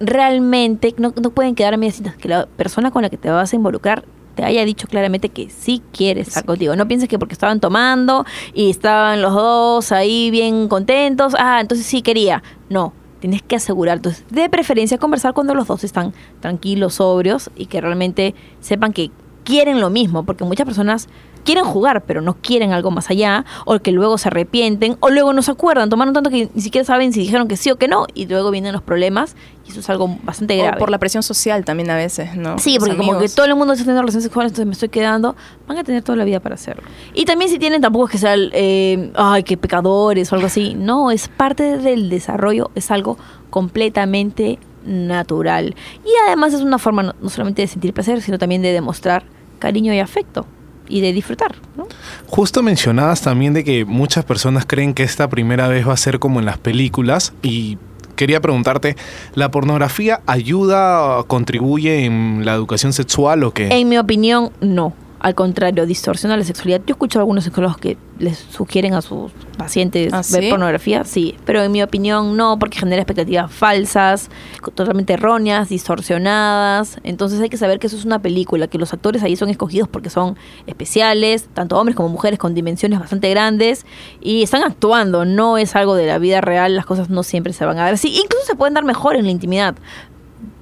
realmente, 0.00 0.94
no, 0.96 1.12
no 1.20 1.30
pueden 1.30 1.54
quedar 1.54 1.76
medias 1.76 2.00
que 2.16 2.28
la 2.28 2.46
persona 2.46 2.90
con 2.90 3.02
la 3.02 3.10
que 3.10 3.16
te 3.16 3.30
vas 3.30 3.52
a 3.52 3.56
involucrar 3.56 4.04
te 4.38 4.44
haya 4.44 4.64
dicho 4.64 4.86
claramente 4.86 5.30
que 5.30 5.50
sí 5.50 5.82
quiere 5.92 6.20
estar 6.20 6.44
contigo. 6.44 6.76
No 6.76 6.86
pienses 6.86 7.08
que 7.08 7.18
porque 7.18 7.32
estaban 7.32 7.58
tomando 7.58 8.24
y 8.54 8.70
estaban 8.70 9.20
los 9.20 9.34
dos 9.34 9.90
ahí 9.90 10.30
bien 10.30 10.68
contentos, 10.68 11.34
ah, 11.36 11.58
entonces 11.60 11.84
sí 11.84 12.02
quería. 12.02 12.44
No, 12.68 12.92
tienes 13.20 13.42
que 13.42 13.56
asegurar. 13.56 13.98
Entonces, 13.98 14.24
de 14.30 14.48
preferencia 14.48 14.98
conversar 14.98 15.34
cuando 15.34 15.54
los 15.54 15.66
dos 15.66 15.84
están 15.84 16.12
tranquilos, 16.40 16.94
sobrios 16.94 17.50
y 17.56 17.66
que 17.66 17.80
realmente 17.80 18.34
sepan 18.60 18.92
que 18.92 19.10
quieren 19.48 19.80
lo 19.80 19.88
mismo, 19.88 20.24
porque 20.24 20.44
muchas 20.44 20.66
personas 20.66 21.08
quieren 21.42 21.64
jugar, 21.64 22.04
pero 22.04 22.20
no 22.20 22.34
quieren 22.34 22.74
algo 22.74 22.90
más 22.90 23.08
allá, 23.08 23.46
o 23.64 23.78
que 23.78 23.92
luego 23.92 24.18
se 24.18 24.28
arrepienten, 24.28 24.98
o 25.00 25.08
luego 25.08 25.32
no 25.32 25.40
se 25.40 25.50
acuerdan, 25.50 25.88
tomaron 25.88 26.12
tanto 26.12 26.28
que 26.28 26.50
ni 26.54 26.60
siquiera 26.60 26.84
saben 26.84 27.14
si 27.14 27.20
dijeron 27.20 27.48
que 27.48 27.56
sí 27.56 27.70
o 27.70 27.76
que 27.76 27.88
no, 27.88 28.04
y 28.12 28.26
luego 28.26 28.50
vienen 28.50 28.74
los 28.74 28.82
problemas, 28.82 29.36
y 29.66 29.70
eso 29.70 29.80
es 29.80 29.88
algo 29.88 30.18
bastante 30.22 30.54
grave. 30.58 30.76
O 30.76 30.78
por 30.78 30.90
la 30.90 30.98
presión 30.98 31.22
social 31.22 31.64
también 31.64 31.88
a 31.90 31.96
veces, 31.96 32.36
¿no? 32.36 32.58
Sí, 32.58 32.74
Los 32.74 32.80
porque 32.80 32.98
como 32.98 33.18
que 33.18 33.30
todo 33.30 33.46
el 33.46 33.54
mundo 33.54 33.72
está 33.72 33.84
teniendo 33.84 34.02
relaciones 34.02 34.24
sexuales, 34.24 34.50
entonces 34.50 34.66
me 34.66 34.72
estoy 34.72 34.90
quedando, 34.90 35.34
van 35.66 35.78
a 35.78 35.84
tener 35.84 36.02
toda 36.02 36.16
la 36.16 36.24
vida 36.24 36.40
para 36.40 36.56
hacerlo. 36.56 36.82
Y 37.14 37.24
también 37.24 37.50
si 37.50 37.58
tienen, 37.58 37.80
tampoco 37.80 38.04
es 38.04 38.12
que 38.12 38.18
sean, 38.18 38.50
eh, 38.52 39.10
ay, 39.14 39.44
que 39.44 39.56
pecadores 39.56 40.30
o 40.30 40.34
algo 40.34 40.48
así. 40.48 40.74
No, 40.74 41.10
es 41.10 41.28
parte 41.28 41.78
del 41.78 42.10
desarrollo, 42.10 42.70
es 42.74 42.90
algo 42.90 43.16
completamente 43.48 44.58
natural. 44.84 45.74
Y 46.04 46.10
además 46.26 46.52
es 46.52 46.60
una 46.60 46.78
forma 46.78 47.02
no, 47.02 47.14
no 47.22 47.30
solamente 47.30 47.62
de 47.62 47.68
sentir 47.68 47.94
placer, 47.94 48.20
sino 48.20 48.36
también 48.36 48.60
de 48.60 48.74
demostrar 48.74 49.37
cariño 49.58 49.92
y 49.92 50.00
afecto 50.00 50.46
y 50.88 51.00
de 51.00 51.12
disfrutar, 51.12 51.54
¿no? 51.76 51.86
Justo 52.26 52.62
mencionabas 52.62 53.20
también 53.22 53.52
de 53.52 53.64
que 53.64 53.84
muchas 53.84 54.24
personas 54.24 54.64
creen 54.66 54.94
que 54.94 55.02
esta 55.02 55.28
primera 55.28 55.68
vez 55.68 55.86
va 55.86 55.92
a 55.92 55.96
ser 55.96 56.18
como 56.18 56.40
en 56.40 56.46
las 56.46 56.58
películas 56.58 57.34
y 57.42 57.78
quería 58.16 58.40
preguntarte, 58.40 58.96
¿la 59.34 59.50
pornografía 59.50 60.20
ayuda, 60.26 61.22
contribuye 61.24 62.04
en 62.04 62.44
la 62.44 62.54
educación 62.54 62.92
sexual 62.92 63.44
o 63.44 63.52
qué? 63.52 63.68
En 63.68 63.88
mi 63.88 63.98
opinión, 63.98 64.50
no. 64.60 64.92
Al 65.20 65.34
contrario, 65.34 65.84
distorsiona 65.84 66.36
la 66.36 66.44
sexualidad. 66.44 66.80
Yo 66.86 66.92
escucho 66.92 67.18
a 67.18 67.22
algunos 67.22 67.44
psicólogos 67.44 67.76
que 67.78 67.96
les 68.20 68.38
sugieren 68.38 68.94
a 68.94 69.02
sus 69.02 69.32
pacientes 69.56 70.12
¿Ah, 70.12 70.22
ver 70.30 70.44
sí? 70.44 70.50
pornografía, 70.50 71.04
sí, 71.04 71.36
pero 71.44 71.62
en 71.62 71.72
mi 71.72 71.82
opinión 71.82 72.36
no, 72.36 72.58
porque 72.58 72.78
genera 72.78 73.02
expectativas 73.02 73.50
falsas, 73.50 74.30
totalmente 74.74 75.14
erróneas, 75.14 75.68
distorsionadas. 75.68 76.98
Entonces 77.02 77.40
hay 77.40 77.48
que 77.48 77.56
saber 77.56 77.80
que 77.80 77.88
eso 77.88 77.96
es 77.96 78.04
una 78.04 78.20
película, 78.20 78.68
que 78.68 78.78
los 78.78 78.92
actores 78.92 79.22
ahí 79.22 79.34
son 79.34 79.48
escogidos 79.48 79.88
porque 79.88 80.10
son 80.10 80.36
especiales, 80.66 81.48
tanto 81.52 81.78
hombres 81.78 81.96
como 81.96 82.08
mujeres 82.08 82.38
con 82.38 82.54
dimensiones 82.54 83.00
bastante 83.00 83.28
grandes 83.30 83.86
y 84.20 84.42
están 84.44 84.62
actuando, 84.62 85.24
no 85.24 85.58
es 85.58 85.74
algo 85.74 85.94
de 85.94 86.06
la 86.06 86.18
vida 86.18 86.40
real, 86.40 86.76
las 86.76 86.86
cosas 86.86 87.10
no 87.10 87.24
siempre 87.24 87.52
se 87.52 87.64
van 87.64 87.78
a 87.78 87.84
dar 87.84 87.94
así, 87.94 88.08
incluso 88.08 88.46
se 88.46 88.54
pueden 88.54 88.74
dar 88.74 88.84
mejor 88.84 89.16
en 89.16 89.24
la 89.24 89.30
intimidad 89.30 89.74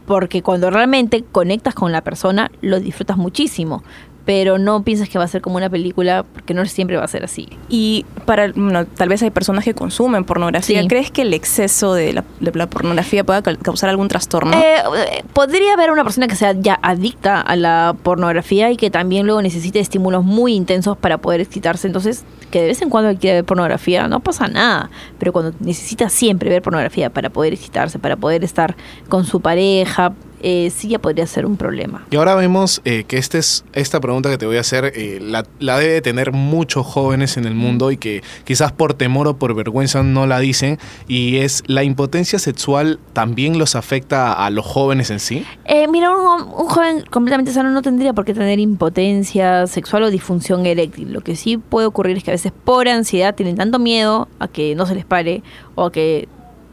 porque 0.06 0.40
cuando 0.40 0.70
realmente 0.70 1.24
conectas 1.24 1.74
con 1.74 1.90
la 1.90 2.02
persona 2.02 2.50
lo 2.60 2.78
disfrutas 2.78 3.16
muchísimo 3.16 3.82
pero 4.26 4.58
no 4.58 4.82
pienses 4.82 5.08
que 5.08 5.18
va 5.18 5.24
a 5.24 5.28
ser 5.28 5.40
como 5.40 5.56
una 5.56 5.70
película 5.70 6.24
porque 6.24 6.52
no 6.52 6.66
siempre 6.66 6.96
va 6.96 7.04
a 7.04 7.08
ser 7.08 7.24
así 7.24 7.48
Y 7.68 8.04
para, 8.26 8.48
bueno, 8.52 8.84
tal 8.84 9.08
vez 9.08 9.22
hay 9.22 9.30
personas 9.30 9.64
que 9.64 9.72
consumen 9.72 10.24
pornografía. 10.24 10.82
Sí. 10.82 10.88
¿Crees 10.88 11.10
que 11.12 11.22
el 11.22 11.32
exceso 11.32 11.94
de 11.94 12.12
la, 12.12 12.24
de 12.40 12.50
la 12.52 12.66
pornografía 12.68 13.22
pueda 13.24 13.40
ca- 13.42 13.54
causar 13.56 13.88
algún 13.88 14.08
trastorno? 14.08 14.52
Eh, 14.52 14.74
eh, 15.12 15.24
podría 15.32 15.72
haber 15.74 15.92
una 15.92 16.02
persona 16.02 16.26
que 16.26 16.34
sea 16.34 16.52
ya 16.52 16.78
adicta 16.82 17.40
a 17.40 17.54
la 17.56 17.94
pornografía 18.02 18.70
y 18.72 18.76
que 18.76 18.90
también 18.90 19.26
luego 19.26 19.40
necesite 19.42 19.78
estímulos 19.78 20.24
muy 20.24 20.54
intensos 20.54 20.96
para 20.98 21.18
poder 21.18 21.40
excitarse. 21.40 21.86
Entonces, 21.86 22.24
que 22.50 22.60
de 22.62 22.66
vez 22.66 22.82
en 22.82 22.90
cuando 22.90 23.16
quiera 23.18 23.36
ver 23.36 23.44
pornografía, 23.44 24.08
no 24.08 24.18
pasa 24.20 24.48
nada. 24.48 24.90
Pero 25.20 25.32
cuando 25.32 25.52
necesita 25.60 26.08
siempre 26.08 26.50
ver 26.50 26.62
pornografía 26.62 27.10
para 27.10 27.30
poder 27.30 27.52
excitarse, 27.52 28.00
para 28.00 28.16
poder 28.16 28.42
estar 28.42 28.74
con 29.08 29.24
su 29.24 29.40
pareja, 29.40 30.12
eh, 30.40 30.70
sí 30.74 30.88
ya 30.88 30.98
podría 30.98 31.26
ser 31.26 31.46
un 31.46 31.56
problema. 31.56 32.04
Y 32.10 32.16
ahora 32.16 32.34
vemos 32.34 32.80
eh, 32.84 33.04
que 33.04 33.18
este 33.18 33.38
es, 33.38 33.64
esta 33.72 34.00
pregunta 34.00 34.30
que 34.30 34.38
te 34.38 34.46
voy 34.46 34.56
a 34.56 34.60
hacer 34.60 34.92
eh, 34.94 35.18
la, 35.20 35.44
la 35.58 35.78
debe 35.78 36.00
tener 36.00 36.32
muchos 36.32 36.86
jóvenes 36.86 37.36
en 37.36 37.44
el 37.44 37.54
mundo 37.54 37.90
y 37.90 37.96
que 37.96 38.22
quizás 38.44 38.72
por 38.72 38.94
temor 38.94 39.28
o 39.28 39.36
por 39.36 39.54
vergüenza 39.54 40.02
no 40.02 40.26
la 40.26 40.38
dicen. 40.38 40.78
Y 41.08 41.38
es, 41.38 41.62
¿la 41.66 41.82
impotencia 41.84 42.38
sexual 42.38 42.98
también 43.12 43.58
los 43.58 43.74
afecta 43.74 44.32
a 44.32 44.50
los 44.50 44.66
jóvenes 44.66 45.10
en 45.10 45.20
sí? 45.20 45.44
Eh, 45.64 45.88
mira, 45.88 46.10
un, 46.10 46.42
un 46.42 46.68
joven 46.68 47.04
completamente 47.10 47.52
sano 47.52 47.70
no 47.70 47.82
tendría 47.82 48.12
por 48.12 48.24
qué 48.24 48.34
tener 48.34 48.58
impotencia 48.58 49.66
sexual 49.66 50.04
o 50.04 50.10
disfunción 50.10 50.66
eréctil. 50.66 51.12
Lo 51.12 51.20
que 51.20 51.36
sí 51.36 51.56
puede 51.58 51.86
ocurrir 51.86 52.16
es 52.16 52.24
que 52.24 52.30
a 52.30 52.34
veces 52.34 52.52
por 52.64 52.88
ansiedad 52.88 53.34
tienen 53.34 53.56
tanto 53.56 53.78
miedo 53.78 54.28
a 54.38 54.48
que 54.48 54.74
no 54.74 54.86
se 54.86 54.94
les 54.94 55.04
pare 55.04 55.42
o 55.74 55.86
a 55.86 55.92
que 55.92 56.28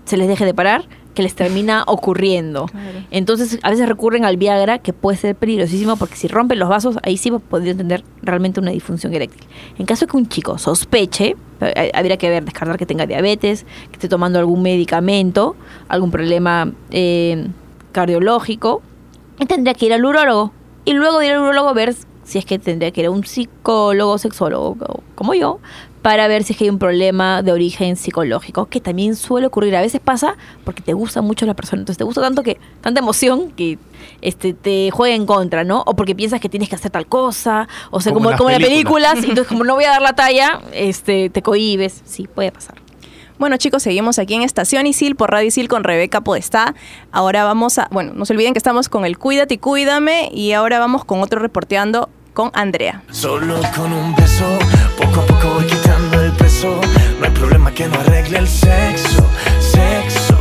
se 0.06 0.18
les 0.18 0.28
deje 0.28 0.46
de 0.46 0.54
parar 0.54 0.86
que 1.14 1.24
les 1.24 1.36
termina 1.36 1.84
ocurriendo. 1.88 2.68
Entonces, 3.12 3.60
a 3.62 3.70
veces 3.70 3.88
recurren 3.88 4.26
al 4.26 4.38
Viagra, 4.38 4.80
que 4.80 4.94
puede 4.94 5.18
ser 5.18 5.36
peligrosísimo 5.36 5.96
porque 5.96 6.16
si 6.16 6.28
rompen 6.28 6.60
los 6.60 6.70
vasos, 6.70 6.98
ahí 7.04 7.18
sí 7.18 7.32
podría 7.32 7.76
tener 7.76 8.04
realmente 8.22 8.60
una 8.60 8.72
disfunción 8.72 9.14
eréctil. 9.14 9.48
En 9.78 9.86
caso 9.86 10.06
de 10.06 10.12
que 10.12 10.18
un 10.18 10.28
chico 10.28 10.58
sospeche, 10.58 11.36
eh, 11.62 11.92
habría 11.94 12.18
que 12.18 12.30
ver, 12.30 12.44
descartar 12.44 12.78
que 12.78 12.86
tenga 12.86 13.06
diabetes, 13.06 13.66
que 13.90 13.94
esté 13.94 14.10
tomando 14.10 14.40
algún 14.40 14.62
medicamento, 14.62 15.56
algún 15.88 16.12
problema 16.12 16.72
eh, 16.92 17.48
cardiológico, 17.92 18.82
tendría 19.48 19.74
que 19.74 19.86
ir 19.86 19.94
al 19.94 20.04
urólogo. 20.04 20.52
Y 20.86 20.94
luego 20.94 21.20
de 21.20 21.28
ir 21.28 21.34
al 21.34 21.40
urólogo 21.40 21.74
ver 21.74 21.96
si 22.24 22.40
es 22.40 22.46
que 22.46 22.60
tendría 22.60 22.92
que 22.92 23.02
ir 23.02 23.08
a 23.08 23.12
un 23.12 23.24
psicólogo, 23.26 24.18
sexólogo, 24.18 25.04
como 25.16 25.34
yo, 25.34 25.60
para 26.04 26.28
ver 26.28 26.44
si 26.44 26.52
es 26.54 26.60
que 26.60 26.66
hay 26.66 26.70
un 26.70 26.80
problema 26.80 27.42
de 27.42 27.54
origen 27.54 27.96
psicológico, 27.96 28.66
que 28.66 28.82
también 28.82 29.16
suele 29.16 29.48
ocurrir. 29.48 29.76
A 29.76 29.82
veces 29.82 30.02
pasa 30.04 30.36
porque 30.66 30.82
te 30.84 30.94
gusta 30.94 31.22
mucho 31.22 31.46
la 31.46 31.54
persona, 31.56 31.80
entonces 31.80 31.98
te 31.98 32.04
gusta 32.04 32.22
tanto 32.22 32.44
que, 32.44 32.60
tanta 32.82 33.00
emoción 33.00 33.52
que 33.52 33.80
este 34.22 34.54
te 34.54 34.92
juega 34.92 35.16
en 35.16 35.26
contra, 35.26 35.64
¿no? 35.64 35.82
O 35.86 35.96
porque 35.96 36.14
piensas 36.14 36.42
que 36.42 36.50
tienes 36.50 36.68
que 36.68 36.76
hacer 36.76 36.92
tal 36.92 37.08
cosa, 37.08 37.70
o 37.90 38.02
sea, 38.02 38.12
Como 38.14 38.26
como, 38.26 38.38
como 38.38 38.50
en 38.50 38.62
las 38.62 38.70
películas. 38.70 39.14
películas, 39.14 39.26
y 39.26 39.30
entonces 39.30 39.48
como 39.48 39.64
no 39.64 39.76
voy 39.76 39.86
a 39.86 39.92
dar 39.92 40.02
la 40.02 40.14
talla, 40.14 40.60
este 40.74 41.30
te 41.30 41.42
cohibes. 41.42 42.02
Sí, 42.06 42.28
puede 42.28 42.52
pasar. 42.52 42.76
Bueno, 43.40 43.56
chicos, 43.58 43.82
seguimos 43.82 44.20
aquí 44.20 44.36
en 44.36 44.44
Estación 44.44 44.86
Isil 44.86 45.16
por 45.16 45.32
Radio 45.32 45.48
Isil 45.48 45.70
con 45.70 45.86
Rebeca 45.86 46.22
Podestá. 46.22 46.76
Ahora 47.14 47.46
vamos 47.46 47.78
a, 47.80 47.88
bueno, 47.92 48.12
no 48.14 48.26
se 48.26 48.34
olviden 48.34 48.54
que 48.54 48.60
estamos 48.60 48.90
con 48.90 49.06
el 49.06 49.18
Cuídate 49.18 49.56
y 49.56 49.58
Cuídame 49.58 50.30
y 50.34 50.52
ahora 50.52 50.80
vamos 50.80 51.06
con 51.06 51.22
otro 51.22 51.40
reporteando 51.40 52.10
con 52.34 52.52
Andrea. 52.54 53.04
Solo 53.12 53.60
con 53.76 53.92
un 53.92 54.16
beso, 54.16 54.46
poco 54.98 55.22
a 55.22 55.26
poco 55.26 55.60
No 56.68 57.26
hay 57.26 57.32
problema 57.32 57.74
que 57.74 57.88
no 57.88 58.00
arregle 58.00 58.40
el 58.40 58.48
sexo, 58.48 59.28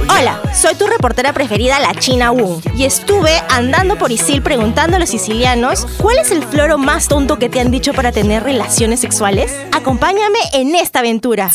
Hola, 0.09 0.41
soy 0.55 0.77
tu 0.77 0.87
reportera 0.87 1.33
preferida, 1.33 1.81
la 1.81 1.95
China 1.95 2.31
Wu. 2.31 2.61
Y 2.77 2.85
estuve 2.85 3.33
andando 3.49 3.99
por 3.99 4.13
Isil 4.13 4.41
preguntando 4.41 4.97
a 4.97 5.01
los 5.01 5.11
sicilianos 5.11 5.87
cuál 5.99 6.19
es 6.19 6.31
el 6.31 6.45
floro 6.45 6.79
más 6.79 7.09
tonto 7.09 7.39
que 7.41 7.49
te 7.49 7.59
han 7.59 7.73
dicho 7.73 7.93
para 7.93 8.13
tener 8.13 8.45
relaciones 8.45 9.01
sexuales. 9.01 9.51
Acompáñame 9.73 10.39
en 10.53 10.77
esta 10.77 11.01
aventura. 11.01 11.51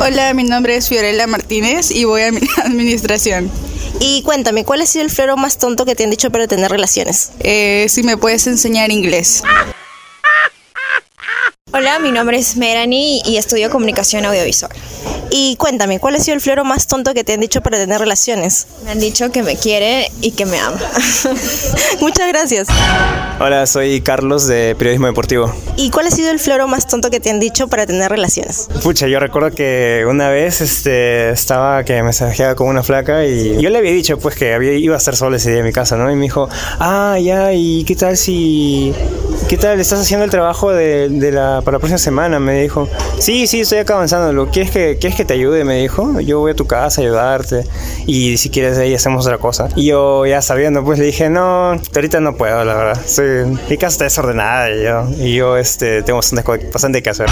Hola, 0.00 0.34
mi 0.34 0.42
nombre 0.42 0.74
es 0.74 0.88
Fiorella 0.88 1.26
Martínez 1.28 1.90
y 1.92 2.04
voy 2.04 2.22
a 2.22 2.32
mi- 2.32 2.40
administración. 2.64 3.48
Y 4.00 4.22
cuéntame, 4.22 4.64
¿cuál 4.64 4.80
ha 4.82 4.86
sido 4.86 5.04
el 5.04 5.10
floro 5.10 5.36
más 5.36 5.58
tonto 5.58 5.84
que 5.84 5.94
te 5.94 6.02
han 6.02 6.10
dicho 6.10 6.32
para 6.32 6.48
tener 6.48 6.68
relaciones? 6.70 7.30
Eh, 7.40 7.86
si 7.88 8.02
me 8.02 8.16
puedes 8.16 8.46
enseñar 8.48 8.90
inglés. 8.90 9.42
Hola, 11.74 11.98
mi 12.00 12.12
nombre 12.12 12.36
es 12.36 12.58
Melanie 12.58 13.22
y 13.24 13.38
estudio 13.38 13.70
comunicación 13.70 14.26
audiovisual. 14.26 14.70
Y 15.30 15.56
cuéntame, 15.56 15.98
¿cuál 15.98 16.16
ha 16.16 16.20
sido 16.20 16.34
el 16.34 16.42
floro 16.42 16.66
más 16.66 16.86
tonto 16.86 17.14
que 17.14 17.24
te 17.24 17.32
han 17.32 17.40
dicho 17.40 17.62
para 17.62 17.78
tener 17.78 17.98
relaciones? 17.98 18.66
Me 18.84 18.90
han 18.90 19.00
dicho 19.00 19.32
que 19.32 19.42
me 19.42 19.56
quiere 19.56 20.12
y 20.20 20.32
que 20.32 20.44
me 20.44 20.58
ama. 20.58 20.78
Muchas 22.02 22.28
gracias. 22.28 22.68
Hola, 23.40 23.66
soy 23.66 24.02
Carlos 24.02 24.46
de 24.46 24.74
Periodismo 24.76 25.06
Deportivo. 25.06 25.50
¿Y 25.78 25.88
cuál 25.88 26.08
ha 26.08 26.10
sido 26.10 26.30
el 26.30 26.38
floro 26.38 26.68
más 26.68 26.86
tonto 26.86 27.08
que 27.08 27.20
te 27.20 27.30
han 27.30 27.40
dicho 27.40 27.68
para 27.68 27.86
tener 27.86 28.10
relaciones? 28.10 28.68
Pucha, 28.82 29.08
yo 29.08 29.18
recuerdo 29.18 29.52
que 29.52 30.04
una 30.06 30.28
vez 30.28 30.60
este, 30.60 31.30
estaba 31.30 31.84
que 31.84 31.94
me 31.94 32.02
mensajeaba 32.02 32.54
con 32.54 32.68
una 32.68 32.82
flaca 32.82 33.24
y 33.24 33.58
yo 33.62 33.70
le 33.70 33.78
había 33.78 33.92
dicho 33.92 34.18
pues 34.18 34.36
que 34.36 34.52
había, 34.52 34.74
iba 34.74 34.96
a 34.96 34.98
estar 34.98 35.16
solo 35.16 35.36
ese 35.36 35.48
día 35.48 35.60
en 35.60 35.64
mi 35.64 35.72
casa, 35.72 35.96
¿no? 35.96 36.12
Y 36.12 36.16
me 36.16 36.24
dijo, 36.24 36.50
ah, 36.78 37.16
ya, 37.18 37.54
¿y 37.54 37.84
qué 37.84 37.96
tal 37.96 38.18
si... 38.18 38.92
¿Qué 39.52 39.58
tal? 39.58 39.78
¿Estás 39.80 40.00
haciendo 40.00 40.24
el 40.24 40.30
trabajo 40.30 40.72
de, 40.72 41.10
de 41.10 41.30
la, 41.30 41.60
para 41.62 41.74
la 41.76 41.78
próxima 41.78 41.98
semana? 41.98 42.38
Me 42.40 42.62
dijo. 42.62 42.88
Sí, 43.18 43.46
sí, 43.46 43.60
estoy 43.60 43.80
acá 43.80 43.92
avanzando. 43.92 44.48
¿Quieres 44.50 44.70
que, 44.70 44.96
¿Quieres 44.98 45.14
que 45.14 45.26
te 45.26 45.34
ayude? 45.34 45.62
Me 45.66 45.76
dijo. 45.76 46.20
Yo 46.20 46.38
voy 46.38 46.52
a 46.52 46.54
tu 46.54 46.66
casa 46.66 47.02
a 47.02 47.04
ayudarte. 47.04 47.66
Y 48.06 48.38
si 48.38 48.48
quieres 48.48 48.78
ahí 48.78 48.94
hacemos 48.94 49.26
otra 49.26 49.36
cosa. 49.36 49.68
Y 49.76 49.88
yo 49.88 50.24
ya 50.24 50.40
sabiendo, 50.40 50.82
pues 50.82 50.98
le 50.98 51.04
dije, 51.04 51.28
no, 51.28 51.72
ahorita 51.94 52.20
no 52.20 52.34
puedo, 52.34 52.64
la 52.64 52.74
verdad. 52.74 53.02
Estoy- 53.04 53.44
mi 53.68 53.76
casa 53.76 53.88
está 53.88 54.04
desordenada 54.04 54.70
y 54.70 54.84
yo, 54.84 55.06
y 55.22 55.34
yo 55.34 55.58
este, 55.58 56.02
tengo 56.02 56.20
bastante, 56.20 56.70
bastante 56.72 57.02
que 57.02 57.10
hacer. 57.10 57.26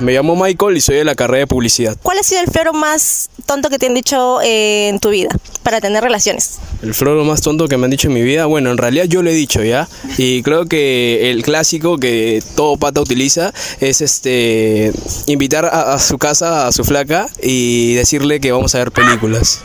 Me 0.00 0.14
llamo 0.14 0.34
Michael 0.34 0.78
y 0.78 0.80
soy 0.80 0.96
de 0.96 1.04
la 1.04 1.14
carrera 1.14 1.40
de 1.40 1.46
publicidad. 1.46 1.94
¿Cuál 2.02 2.18
ha 2.18 2.22
sido 2.22 2.40
el 2.40 2.50
floro 2.50 2.72
más 2.72 3.28
tonto 3.44 3.68
que 3.68 3.78
te 3.78 3.86
han 3.86 3.94
dicho 3.94 4.40
eh, 4.40 4.88
en 4.88 4.98
tu 4.98 5.10
vida 5.10 5.28
para 5.62 5.80
tener 5.82 6.02
relaciones? 6.02 6.58
El 6.82 6.94
floro 6.94 7.22
más 7.24 7.42
tonto 7.42 7.68
que 7.68 7.76
me 7.76 7.84
han 7.84 7.90
dicho 7.90 8.08
en 8.08 8.14
mi 8.14 8.22
vida, 8.22 8.46
bueno, 8.46 8.70
en 8.70 8.78
realidad 8.78 9.04
yo 9.04 9.22
lo 9.22 9.28
he 9.28 9.34
dicho 9.34 9.62
ya. 9.62 9.88
Y 10.16 10.42
creo 10.42 10.64
que 10.64 11.30
el 11.30 11.42
clásico 11.42 11.98
que 11.98 12.42
todo 12.56 12.78
pata 12.78 13.02
utiliza 13.02 13.52
es 13.80 14.00
este 14.00 14.92
invitar 15.26 15.66
a, 15.66 15.92
a 15.92 15.98
su 15.98 16.16
casa 16.16 16.66
a 16.66 16.72
su 16.72 16.82
flaca 16.84 17.28
y 17.42 17.92
decirle 17.94 18.40
que 18.40 18.52
vamos 18.52 18.74
a 18.74 18.78
ver 18.78 18.92
películas. 18.92 19.62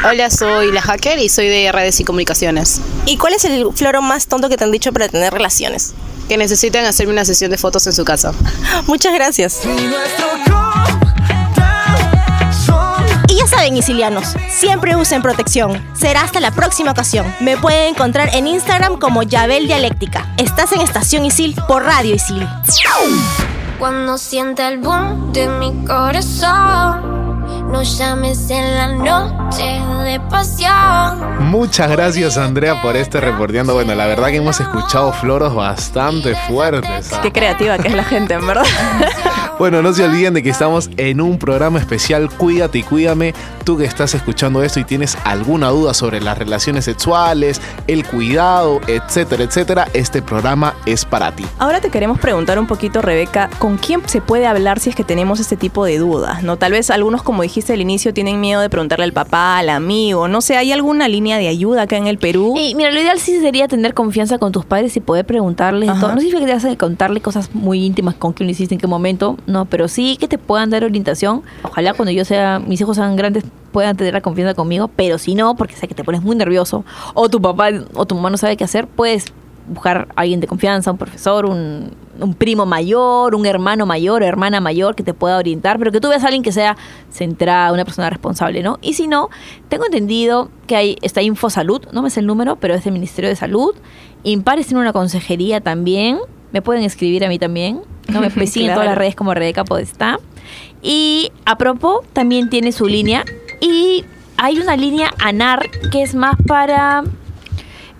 Hola, 0.00 0.30
soy 0.30 0.72
la 0.72 0.82
hacker 0.82 1.18
y 1.20 1.28
soy 1.28 1.48
de 1.48 1.70
redes 1.70 2.00
y 2.00 2.04
comunicaciones. 2.04 2.80
¿Y 3.06 3.18
cuál 3.18 3.34
es 3.34 3.44
el 3.44 3.66
floro 3.72 4.02
más 4.02 4.26
tonto 4.26 4.48
que 4.48 4.56
te 4.56 4.64
han 4.64 4.72
dicho 4.72 4.92
para 4.92 5.08
tener 5.08 5.32
relaciones? 5.32 5.94
Que 6.28 6.36
necesitan 6.36 6.84
hacerme 6.86 7.12
una 7.12 7.24
sesión 7.24 7.52
de 7.52 7.58
fotos 7.58 7.86
en 7.86 7.92
su 7.92 8.04
casa. 8.04 8.32
Muchas 8.86 9.14
gracias. 9.14 9.60
Y 13.28 13.36
Ya 13.36 13.46
saben, 13.46 13.76
isilianos, 13.76 14.34
siempre 14.50 14.96
usen 14.96 15.22
protección. 15.22 15.80
Será 15.94 16.22
hasta 16.22 16.40
la 16.40 16.50
próxima 16.50 16.90
ocasión. 16.90 17.32
Me 17.38 17.56
pueden 17.56 17.90
encontrar 17.94 18.34
en 18.34 18.48
Instagram 18.48 18.98
como 18.98 19.22
Yabel 19.22 19.66
Dialéctica. 19.66 20.34
Estás 20.36 20.72
en 20.72 20.80
Estación 20.80 21.24
Isil 21.24 21.54
por 21.68 21.84
Radio 21.84 22.14
Isil. 22.16 22.48
Cuando 23.78 24.18
sienta 24.18 24.68
el 24.68 24.78
boom 24.78 25.32
de 25.32 25.46
mi 25.48 25.72
corazón, 25.84 27.11
no 27.72 27.82
llames 27.82 28.50
en 28.50 28.74
la 28.74 28.88
noche 28.88 29.80
de 30.04 30.20
pasión. 30.28 31.48
Muchas 31.48 31.90
gracias 31.90 32.36
Andrea 32.36 32.82
por 32.82 32.96
este 32.96 33.18
reporteando. 33.18 33.72
Bueno, 33.72 33.94
la 33.94 34.06
verdad 34.06 34.28
que 34.28 34.36
hemos 34.36 34.60
escuchado 34.60 35.12
floros 35.14 35.54
bastante 35.54 36.34
fuertes. 36.46 37.12
¿ah? 37.14 37.20
Qué 37.22 37.32
creativa 37.32 37.78
que 37.78 37.88
es 37.88 37.94
la 37.94 38.04
gente, 38.04 38.34
en 38.34 38.46
verdad. 38.46 38.66
Bueno, 39.58 39.82
no 39.82 39.92
se 39.92 40.04
olviden 40.04 40.34
de 40.34 40.42
que 40.42 40.50
estamos 40.50 40.90
en 40.96 41.20
un 41.20 41.38
programa 41.38 41.78
especial 41.78 42.28
Cuídate 42.30 42.78
y 42.78 42.82
Cuídame. 42.82 43.34
Tú 43.64 43.76
que 43.76 43.84
estás 43.84 44.14
escuchando 44.14 44.62
esto 44.62 44.80
y 44.80 44.84
tienes 44.84 45.16
alguna 45.24 45.68
duda 45.68 45.94
sobre 45.94 46.20
las 46.20 46.36
relaciones 46.36 46.86
sexuales, 46.86 47.60
el 47.86 48.04
cuidado, 48.04 48.80
etcétera, 48.88 49.44
etcétera, 49.44 49.88
este 49.92 50.20
programa 50.20 50.74
es 50.84 51.04
para 51.04 51.30
ti. 51.30 51.44
Ahora 51.58 51.80
te 51.80 51.90
queremos 51.90 52.18
preguntar 52.18 52.58
un 52.58 52.66
poquito, 52.66 53.02
Rebeca, 53.02 53.50
¿con 53.58 53.76
quién 53.76 54.02
se 54.08 54.20
puede 54.20 54.46
hablar 54.46 54.80
si 54.80 54.90
es 54.90 54.96
que 54.96 55.04
tenemos 55.04 55.38
este 55.38 55.56
tipo 55.56 55.84
de 55.84 55.98
dudas? 55.98 56.42
¿No? 56.42 56.56
Tal 56.56 56.72
vez 56.72 56.90
algunos, 56.90 57.22
como 57.22 57.42
dijiste 57.42 57.72
al 57.74 57.80
inicio, 57.80 58.12
tienen 58.12 58.40
miedo 58.40 58.60
de 58.60 58.68
preguntarle 58.68 59.04
al 59.04 59.12
papá, 59.12 59.58
al 59.58 59.68
amigo. 59.68 60.26
No 60.26 60.40
sé, 60.40 60.56
¿hay 60.56 60.72
alguna 60.72 61.06
línea 61.06 61.38
de 61.38 61.46
ayuda 61.46 61.82
acá 61.82 61.96
en 61.96 62.08
el 62.08 62.18
Perú? 62.18 62.54
Y 62.58 62.74
mira, 62.74 62.90
lo 62.90 63.00
ideal 63.00 63.20
sí 63.20 63.38
sería 63.40 63.68
tener 63.68 63.94
confianza 63.94 64.38
con 64.38 64.50
tus 64.50 64.64
padres 64.64 64.96
y 64.96 65.00
poder 65.00 65.24
preguntarles 65.24 65.88
todo. 66.00 66.14
No 66.14 66.20
significa 66.20 66.40
que 66.40 66.46
te 66.46 66.54
vas 66.54 66.64
a 66.64 66.76
contarle 66.76 67.20
cosas 67.20 67.54
muy 67.54 67.84
íntimas 67.84 68.16
con 68.16 68.32
quién 68.32 68.48
lo 68.48 68.50
hiciste, 68.50 68.74
en 68.74 68.80
qué 68.80 68.88
momento, 68.88 69.36
no, 69.46 69.64
pero 69.64 69.88
sí 69.88 70.16
que 70.16 70.28
te 70.28 70.38
puedan 70.38 70.70
dar 70.70 70.84
orientación. 70.84 71.42
Ojalá 71.62 71.94
cuando 71.94 72.12
yo 72.12 72.24
sea, 72.24 72.58
mis 72.58 72.80
hijos 72.80 72.96
sean 72.96 73.16
grandes 73.16 73.44
puedan 73.72 73.96
tener 73.96 74.14
la 74.14 74.20
confianza 74.20 74.54
conmigo, 74.54 74.88
pero 74.88 75.18
si 75.18 75.34
no, 75.34 75.56
porque 75.56 75.74
sé 75.74 75.88
que 75.88 75.94
te 75.94 76.04
pones 76.04 76.22
muy 76.22 76.36
nervioso 76.36 76.84
o 77.14 77.28
tu 77.28 77.40
papá 77.40 77.70
o 77.94 78.06
tu 78.06 78.14
mamá 78.14 78.30
no 78.30 78.36
sabe 78.36 78.56
qué 78.56 78.64
hacer, 78.64 78.86
puedes 78.86 79.32
buscar 79.66 80.08
a 80.14 80.20
alguien 80.22 80.40
de 80.40 80.46
confianza, 80.46 80.90
un 80.90 80.98
profesor, 80.98 81.46
un, 81.46 81.96
primo 82.38 82.66
mayor, 82.66 83.34
un 83.34 83.46
hermano 83.46 83.86
mayor, 83.86 84.22
hermana 84.22 84.60
mayor 84.60 84.94
que 84.94 85.02
te 85.02 85.14
pueda 85.14 85.38
orientar, 85.38 85.78
pero 85.78 85.90
que 85.90 86.00
tú 86.00 86.08
veas 86.08 86.22
a 86.22 86.26
alguien 86.26 86.42
que 86.42 86.52
sea 86.52 86.76
centrada, 87.10 87.72
una 87.72 87.84
persona 87.84 88.10
responsable, 88.10 88.62
¿no? 88.62 88.78
Y 88.80 88.94
si 88.94 89.08
no, 89.08 89.28
tengo 89.68 89.86
entendido 89.86 90.50
que 90.66 90.76
hay 90.76 90.96
está 91.02 91.22
Infosalud, 91.22 91.82
no 91.92 92.02
me 92.02 92.10
sé 92.10 92.20
el 92.20 92.26
número, 92.26 92.56
pero 92.56 92.74
es 92.74 92.84
del 92.84 92.92
Ministerio 92.92 93.28
de 93.28 93.36
Salud. 93.36 93.74
Impares 94.24 94.66
tiene 94.66 94.80
una 94.80 94.92
consejería 94.92 95.60
también, 95.60 96.18
me 96.52 96.62
pueden 96.62 96.84
escribir 96.84 97.24
a 97.24 97.28
mí 97.28 97.38
también, 97.38 97.80
no 98.08 98.20
me 98.20 98.30
siguen 98.46 98.70
en 98.70 98.74
todas 98.74 98.88
las 98.88 98.98
redes 98.98 99.14
como 99.14 99.34
Rebeca 99.34 99.64
Podestá. 99.64 100.18
Y 100.82 101.30
Apropo 101.46 102.04
también 102.12 102.50
tiene 102.50 102.72
su 102.72 102.86
línea 102.86 103.24
y 103.60 104.04
hay 104.36 104.58
una 104.58 104.76
línea 104.76 105.12
ANAR 105.20 105.70
que 105.92 106.02
es 106.02 106.14
más 106.16 106.34
para 106.48 107.04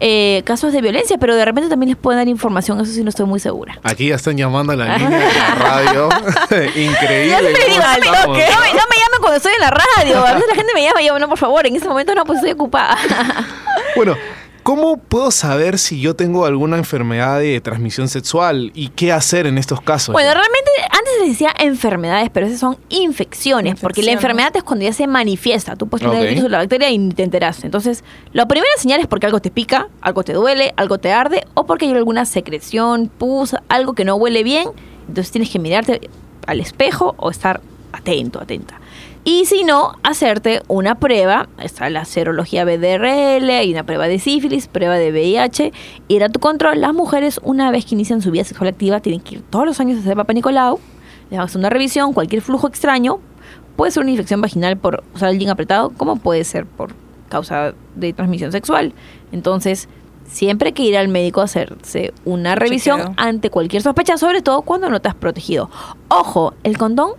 eh, 0.01 0.43
casos 0.45 0.73
de 0.73 0.81
violencia, 0.81 1.17
pero 1.19 1.37
de 1.37 1.45
repente 1.45 1.71
también 1.71 1.91
les 1.91 1.97
pueden 1.97 2.19
dar 2.19 2.27
información, 2.27 2.81
eso 2.81 2.91
sí 2.93 3.05
no 3.05 3.11
estoy 3.11 3.27
muy 3.27 3.39
segura. 3.39 3.79
Aquí 3.85 4.09
ya 4.09 4.17
están 4.17 4.37
llamando 4.37 4.73
a 4.73 4.77
la 4.77 4.99
línea 4.99 5.19
de 5.21 5.33
la 5.33 5.55
radio. 5.55 6.09
Increíble. 6.75 7.29
Ya 7.29 7.39
siempre 7.39 7.63
cómo 7.63 7.75
digo, 7.75 7.83
no, 7.85 7.93
me- 7.93 8.07
estamos, 8.09 8.27
no 8.27 8.33
me, 8.33 8.39
no 8.41 8.83
me 8.91 8.97
llamen 8.97 9.21
cuando 9.21 9.37
estoy 9.37 9.53
en 9.53 9.61
la 9.61 9.71
radio. 9.71 10.27
A 10.27 10.35
veces 10.35 10.49
la 10.49 10.55
gente 10.57 10.73
me 10.75 10.83
llama 10.83 11.01
y 11.03 11.07
yo, 11.07 11.19
no, 11.21 11.29
por 11.29 11.39
favor, 11.39 11.65
en 11.69 11.77
ese 11.77 11.87
momento 11.89 12.17
no, 12.17 12.25
pues 12.25 12.39
estoy 12.39 12.51
ocupada. 12.53 12.97
Bueno, 13.95 14.17
¿cómo 14.63 14.97
puedo 14.97 15.31
saber 15.31 15.79
si 15.79 16.01
yo 16.01 16.15
tengo 16.15 16.45
alguna 16.45 16.77
enfermedad 16.77 17.39
de 17.41 17.61
transmisión 17.61 18.09
sexual 18.09 18.71
y 18.75 18.89
qué 18.89 19.13
hacer 19.13 19.47
en 19.47 19.59
estos 19.59 19.81
casos? 19.81 20.13
Bueno, 20.13 20.31
realmente 20.33 20.71
antes 20.91 21.13
se 21.21 21.29
decía 21.29 21.51
enfermedades, 21.59 22.31
pero 22.31 22.47
esas 22.47 22.61
son 22.61 22.79
infecciones, 22.89 23.79
porque 23.81 24.03
la 24.03 24.13
enfermedad 24.13 24.55
es 24.57 24.63
cuando 24.63 24.85
ya 24.85 24.93
se 24.93 25.07
manifiesta. 25.07 25.77
Tú 25.77 25.89
puedes 25.89 26.09
tener 26.09 26.27
el 26.27 26.35
virus 26.35 26.47
o 26.47 26.49
la 26.49 26.59
bacteria 26.59 26.91
y 26.91 26.99
ni 26.99 27.13
te 27.15 27.23
enteras. 27.23 27.65
Entonces, 27.65 28.05
la 28.33 28.47
primera 28.47 28.73
señal 28.79 29.01
es 29.01 29.07
porque 29.07 29.27
algo 29.27 29.41
te 29.41 29.51
pica, 29.51 29.89
algo 30.01 30.23
te 30.23 30.33
duele, 30.33 30.75
algo 30.77 30.99
te 30.99 31.13
arde, 31.13 31.45
o 31.55 31.67
porque 31.67 31.87
hay 31.87 31.93
alguna 31.93 32.25
secreción, 32.25 33.09
pus, 33.09 33.57
algo 33.69 33.95
que 33.95 34.05
no 34.05 34.17
huele 34.17 34.43
bien. 34.43 34.69
Entonces 35.09 35.31
tienes 35.31 35.51
que 35.51 35.59
mirarte 35.59 36.09
al 36.47 36.61
espejo 36.61 37.15
o 37.19 37.31
estar 37.31 37.61
atento, 37.93 38.41
atenta. 38.41 38.82
Y 39.25 39.45
si 39.45 39.63
no, 39.63 39.93
hacerte 40.03 40.63
una 40.67 40.97
prueba, 40.97 41.49
está 41.59 41.89
la 41.91 42.05
serología 42.05 42.65
BDRL, 42.65 43.51
hay 43.51 43.73
una 43.73 43.85
prueba 43.85 44.09
de 44.09 44.19
sífilis, 44.19 44.67
prueba 44.67 44.97
de 44.97 45.13
VIH, 45.13 45.73
ir 46.09 46.25
a 46.25 46.29
tu 46.29 46.41
control. 46.41 46.81
Las 46.81 46.93
mujeres, 46.93 47.39
una 47.45 47.71
vez 47.71 47.85
que 47.85 47.95
inician 47.95 48.21
su 48.21 48.33
vida 48.33 48.43
sexual 48.43 48.69
activa, 48.69 48.99
tienen 48.99 49.21
que 49.21 49.37
ir 49.37 49.43
todos 49.43 49.65
los 49.65 49.79
años 49.79 49.99
a 49.99 50.01
hacer 50.01 50.17
Papa 50.17 50.33
Nicolau, 50.33 50.81
les 51.31 51.39
hacer 51.39 51.59
una 51.59 51.71
revisión, 51.71 52.13
cualquier 52.13 52.43
flujo 52.43 52.67
extraño, 52.67 53.21
puede 53.77 53.93
ser 53.93 54.03
una 54.03 54.11
infección 54.11 54.41
vaginal 54.41 54.77
por 54.77 55.05
usar 55.15 55.31
el 55.31 55.39
jean 55.39 55.51
apretado, 55.51 55.91
como 55.91 56.17
puede 56.17 56.43
ser 56.43 56.67
por 56.67 56.93
causa 57.29 57.75
de 57.95 58.13
transmisión 58.13 58.51
sexual. 58.51 58.93
Entonces, 59.31 59.89
siempre 60.27 60.69
hay 60.69 60.73
que 60.73 60.83
ir 60.83 60.97
al 60.97 61.09
médico 61.09 61.41
a 61.41 61.45
hacerse 61.45 62.13
una 62.25 62.57
revisión 62.57 62.99
Chequeo. 62.99 63.15
ante 63.17 63.51
cualquier 63.51 63.83
sospecha, 63.83 64.19
sobre 64.19 64.43
todo 64.43 64.63
cuando 64.63 64.91
no 64.91 65.01
te 65.01 65.09
has 65.09 65.15
protegido. 65.15 65.71
Ojo, 66.09 66.55
el 66.65 66.77
condón 66.77 67.13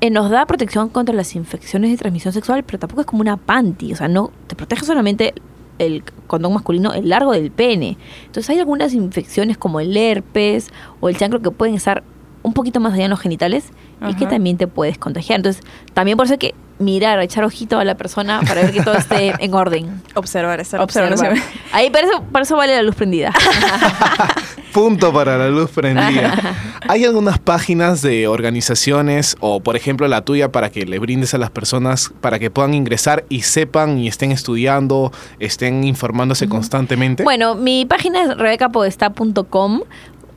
eh, 0.00 0.10
nos 0.10 0.30
da 0.30 0.46
protección 0.46 0.88
contra 0.88 1.14
las 1.14 1.34
infecciones 1.34 1.90
de 1.90 1.96
transmisión 1.96 2.32
sexual, 2.32 2.64
pero 2.64 2.78
tampoco 2.78 3.00
es 3.00 3.06
como 3.06 3.22
una 3.22 3.36
panty, 3.36 3.92
o 3.92 3.96
sea, 3.96 4.08
no 4.08 4.30
te 4.46 4.54
protege 4.54 4.84
solamente 4.84 5.34
el 5.78 6.02
condón 6.26 6.54
masculino, 6.54 6.92
el 6.92 7.08
largo 7.08 7.32
del 7.32 7.50
pene. 7.50 7.96
Entonces 8.26 8.50
hay 8.50 8.58
algunas 8.58 8.94
infecciones 8.94 9.58
como 9.58 9.80
el 9.80 9.96
herpes 9.96 10.70
o 11.00 11.08
el 11.08 11.16
chancro 11.16 11.40
que 11.40 11.50
pueden 11.50 11.74
estar 11.74 12.02
un 12.46 12.52
poquito 12.52 12.78
más 12.78 12.94
allá 12.94 13.04
en 13.04 13.10
los 13.10 13.18
genitales 13.20 13.64
y 14.08 14.14
que 14.14 14.24
Ajá. 14.26 14.34
también 14.34 14.56
te 14.56 14.68
puedes 14.68 14.98
contagiar. 14.98 15.38
Entonces, 15.40 15.62
también 15.94 16.16
por 16.16 16.26
eso 16.26 16.34
hay 16.34 16.38
que 16.38 16.54
mirar, 16.78 17.18
echar 17.20 17.42
ojito 17.42 17.78
a 17.78 17.84
la 17.84 17.96
persona 17.96 18.40
para 18.46 18.62
ver 18.62 18.70
que 18.70 18.82
todo 18.82 18.94
esté 18.94 19.32
en 19.44 19.52
orden. 19.54 20.02
Observar, 20.14 20.60
estar 20.60 20.80
Observar. 20.80 21.12
observando. 21.12 21.42
Ahí 21.72 21.90
para 21.90 22.06
eso, 22.06 22.22
para 22.30 22.44
eso 22.44 22.56
vale 22.56 22.76
la 22.76 22.82
luz 22.82 22.94
prendida. 22.94 23.32
Punto 24.72 25.10
para 25.12 25.38
la 25.38 25.48
luz 25.48 25.70
prendida. 25.70 26.34
¿Hay 26.88 27.04
algunas 27.04 27.38
páginas 27.38 28.02
de 28.02 28.28
organizaciones 28.28 29.34
o, 29.40 29.60
por 29.60 29.74
ejemplo, 29.74 30.06
la 30.06 30.20
tuya 30.20 30.52
para 30.52 30.70
que 30.70 30.84
le 30.84 30.98
brindes 30.98 31.32
a 31.32 31.38
las 31.38 31.50
personas 31.50 32.12
para 32.20 32.38
que 32.38 32.50
puedan 32.50 32.74
ingresar 32.74 33.24
y 33.30 33.40
sepan 33.42 33.98
y 33.98 34.06
estén 34.06 34.32
estudiando, 34.32 35.12
estén 35.40 35.82
informándose 35.82 36.46
constantemente? 36.48 37.24
Bueno, 37.24 37.54
mi 37.54 37.86
página 37.86 38.22
es 38.22 38.36
rebecapodesta.com. 38.36 39.80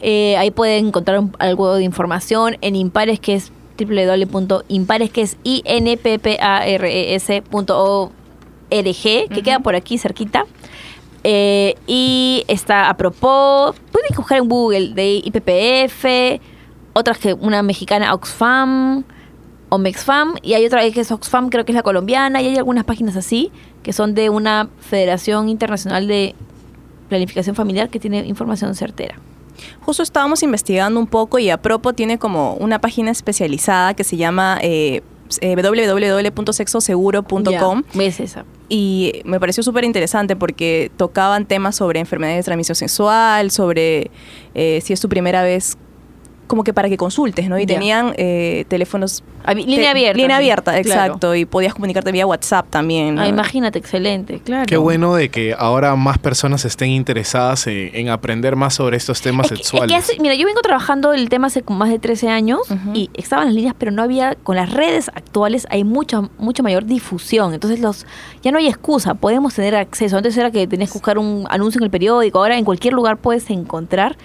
Eh, 0.01 0.37
ahí 0.37 0.51
pueden 0.51 0.87
encontrar 0.87 1.19
un- 1.19 1.35
algo 1.39 1.75
de 1.75 1.83
información 1.83 2.57
en 2.61 2.75
Impares, 2.75 3.19
que 3.19 3.35
es 3.35 3.51
www.impares, 3.77 5.09
que 5.09 5.21
es 5.21 5.37
inppares.org, 5.43 8.11
que 8.69 9.41
queda 9.43 9.59
por 9.59 9.75
aquí 9.75 9.97
cerquita. 9.97 10.45
Eh, 11.23 11.75
y 11.85 12.45
está 12.47 12.89
a 12.89 12.95
propósito, 12.95 13.83
pueden 13.91 14.15
buscar 14.15 14.37
en 14.37 14.47
Google 14.47 14.93
de 14.93 15.21
IPPF, 15.25 16.39
otras 16.93 17.17
que 17.17 17.33
una 17.33 17.61
mexicana 17.61 18.13
Oxfam 18.13 19.03
o 19.67 19.77
Mexfam, 19.77 20.35
y 20.41 20.53
hay 20.53 20.65
otra 20.65 20.89
que 20.89 21.01
es 21.01 21.11
Oxfam, 21.11 21.49
creo 21.49 21.65
que 21.65 21.73
es 21.73 21.75
la 21.75 21.83
colombiana, 21.83 22.41
y 22.41 22.47
hay 22.47 22.57
algunas 22.57 22.85
páginas 22.85 23.17
así 23.17 23.51
que 23.83 23.91
son 23.93 24.15
de 24.15 24.29
una 24.29 24.69
Federación 24.79 25.49
Internacional 25.49 26.07
de 26.07 26.35
Planificación 27.09 27.55
Familiar 27.55 27.89
que 27.89 27.99
tiene 27.99 28.25
información 28.25 28.73
certera. 28.75 29.15
Justo 29.81 30.03
estábamos 30.03 30.43
investigando 30.43 30.99
un 30.99 31.07
poco 31.07 31.39
y 31.39 31.49
Apropo 31.49 31.93
tiene 31.93 32.19
como 32.19 32.55
una 32.55 32.79
página 32.79 33.11
especializada 33.11 33.93
que 33.93 34.03
se 34.03 34.17
llama 34.17 34.59
eh, 34.61 35.01
eh, 35.41 35.55
www.sexoseguro.com. 35.55 37.83
¿Ves 37.93 38.19
esa? 38.19 38.43
Y 38.67 39.21
me 39.25 39.39
pareció 39.39 39.61
súper 39.63 39.83
interesante 39.83 40.35
porque 40.35 40.91
tocaban 40.97 41.45
temas 41.45 41.75
sobre 41.75 41.99
enfermedades 41.99 42.39
de 42.39 42.43
transmisión 42.43 42.75
sexual, 42.75 43.51
sobre 43.51 44.09
eh, 44.53 44.81
si 44.83 44.93
es 44.93 45.01
tu 45.01 45.09
primera 45.09 45.43
vez, 45.43 45.77
como 46.49 46.63
que 46.65 46.73
para 46.73 46.89
que 46.89 46.97
consultes, 46.97 47.47
¿no? 47.47 47.57
Y 47.59 47.65
tenían 47.65 48.13
eh, 48.17 48.65
teléfonos... 48.67 49.23
Abi- 49.45 49.65
línea 49.65 49.91
abierta, 49.91 50.17
Línea 50.17 50.35
sí, 50.37 50.41
abierta, 50.43 50.71
claro. 50.71 50.79
exacto. 50.89 51.35
Y 51.35 51.45
podías 51.45 51.73
comunicarte 51.73 52.11
vía 52.11 52.25
WhatsApp 52.25 52.65
también. 52.69 53.15
¿no? 53.15 53.21
Ah, 53.21 53.27
imagínate, 53.27 53.79
excelente, 53.79 54.39
claro. 54.43 54.65
Qué 54.65 54.75
bueno 54.77 55.13
de 55.15 55.29
que 55.29 55.55
ahora 55.57 55.95
más 55.95 56.17
personas 56.17 56.65
estén 56.65 56.89
interesadas 56.89 57.65
en, 57.67 57.91
en 57.93 58.09
aprender 58.09 58.55
más 58.55 58.73
sobre 58.73 58.97
estos 58.97 59.21
temas 59.21 59.45
Es 59.45 59.51
que 59.51 59.57
sexuales. 59.63 59.95
hace- 59.95 60.19
mira, 60.19 60.33
yo 60.35 60.45
vengo 60.47 60.59
trabajando 60.61 61.13
el 61.13 61.29
tema 61.29 61.47
hace 61.47 61.61
como 61.61 61.79
más 61.79 61.89
de 61.89 61.99
13 61.99 62.29
años 62.29 62.61
y 62.93 63.09
estaban 63.13 63.45
las 63.45 63.53
líneas, 63.55 63.75
pero 63.77 63.91
no 63.91 64.01
había, 64.03 64.35
con 64.43 64.55
las 64.55 64.73
redes 64.73 65.09
actuales 65.13 65.67
hay 65.69 65.83
mucha, 65.83 66.21
mucha 66.39 66.63
mayor 66.63 66.85
difusión. 66.85 67.53
Entonces 67.53 67.79
los 67.79 68.05
ya 68.41 68.51
no 68.51 68.57
hay 68.57 68.67
excusa, 68.67 69.13
podemos 69.13 69.53
tener 69.53 69.75
acceso. 69.75 70.17
Antes 70.17 70.35
era 70.35 70.49
que 70.51 70.67
tenías 70.67 70.89
que 70.89 70.93
buscar 70.95 71.17
un 71.19 71.45
anuncio 71.49 71.79
en 71.79 71.83
el 71.85 71.91
periódico, 71.91 72.39
ahora 72.39 72.57
en 72.57 72.65
cualquier 72.65 72.93
lugar 72.93 73.17
puedes 73.17 73.49
encontrar 73.51 74.17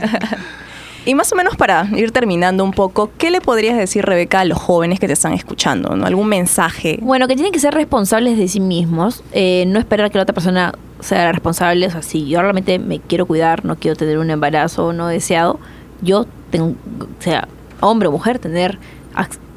Y 1.08 1.16
más 1.16 1.32
o 1.32 1.38
menos 1.38 1.56
para 1.56 1.88
ir 1.96 2.12
terminando 2.12 2.66
un 2.66 2.72
poco, 2.72 3.12
¿qué 3.18 3.32
le 3.32 3.40
podrías 3.40 3.78
decir, 3.78 4.04
Rebeca, 4.04 4.42
a 4.42 4.46
los 4.46 4.58
jóvenes 4.58 5.00
que 5.00 5.08
te 5.08 5.14
están 5.14 5.32
escuchando? 5.32 5.96
¿no? 5.96 6.06
¿Algún 6.06 6.28
mensaje? 6.28 7.00
Bueno, 7.02 7.30
que 7.30 7.36
tienen 7.36 7.54
que 7.54 7.60
ser 7.60 7.74
responsables 7.74 8.38
de 8.38 8.50
sí 8.50 8.60
mismos, 8.60 9.24
eh, 9.32 9.64
no 9.68 9.80
esperar 9.80 10.12
que 10.12 10.18
la 10.18 10.24
otra 10.24 10.34
persona 10.34 10.74
sea 11.00 11.32
responsable. 11.32 11.88
O 11.88 11.92
sea, 11.92 12.02
si 12.02 12.28
yo 12.28 12.42
realmente 12.42 12.78
me 12.78 13.00
quiero 13.00 13.26
cuidar, 13.26 13.64
no 13.64 13.78
quiero 13.78 13.96
tener 13.96 14.18
un 14.18 14.30
embarazo 14.32 14.92
no 14.92 15.08
deseado, 15.08 15.62
yo 16.02 16.26
tengo, 16.52 16.76
o 17.00 17.22
sea, 17.22 17.48
hombre 17.82 18.08
o 18.08 18.12
mujer, 18.12 18.40
tener, 18.40 18.80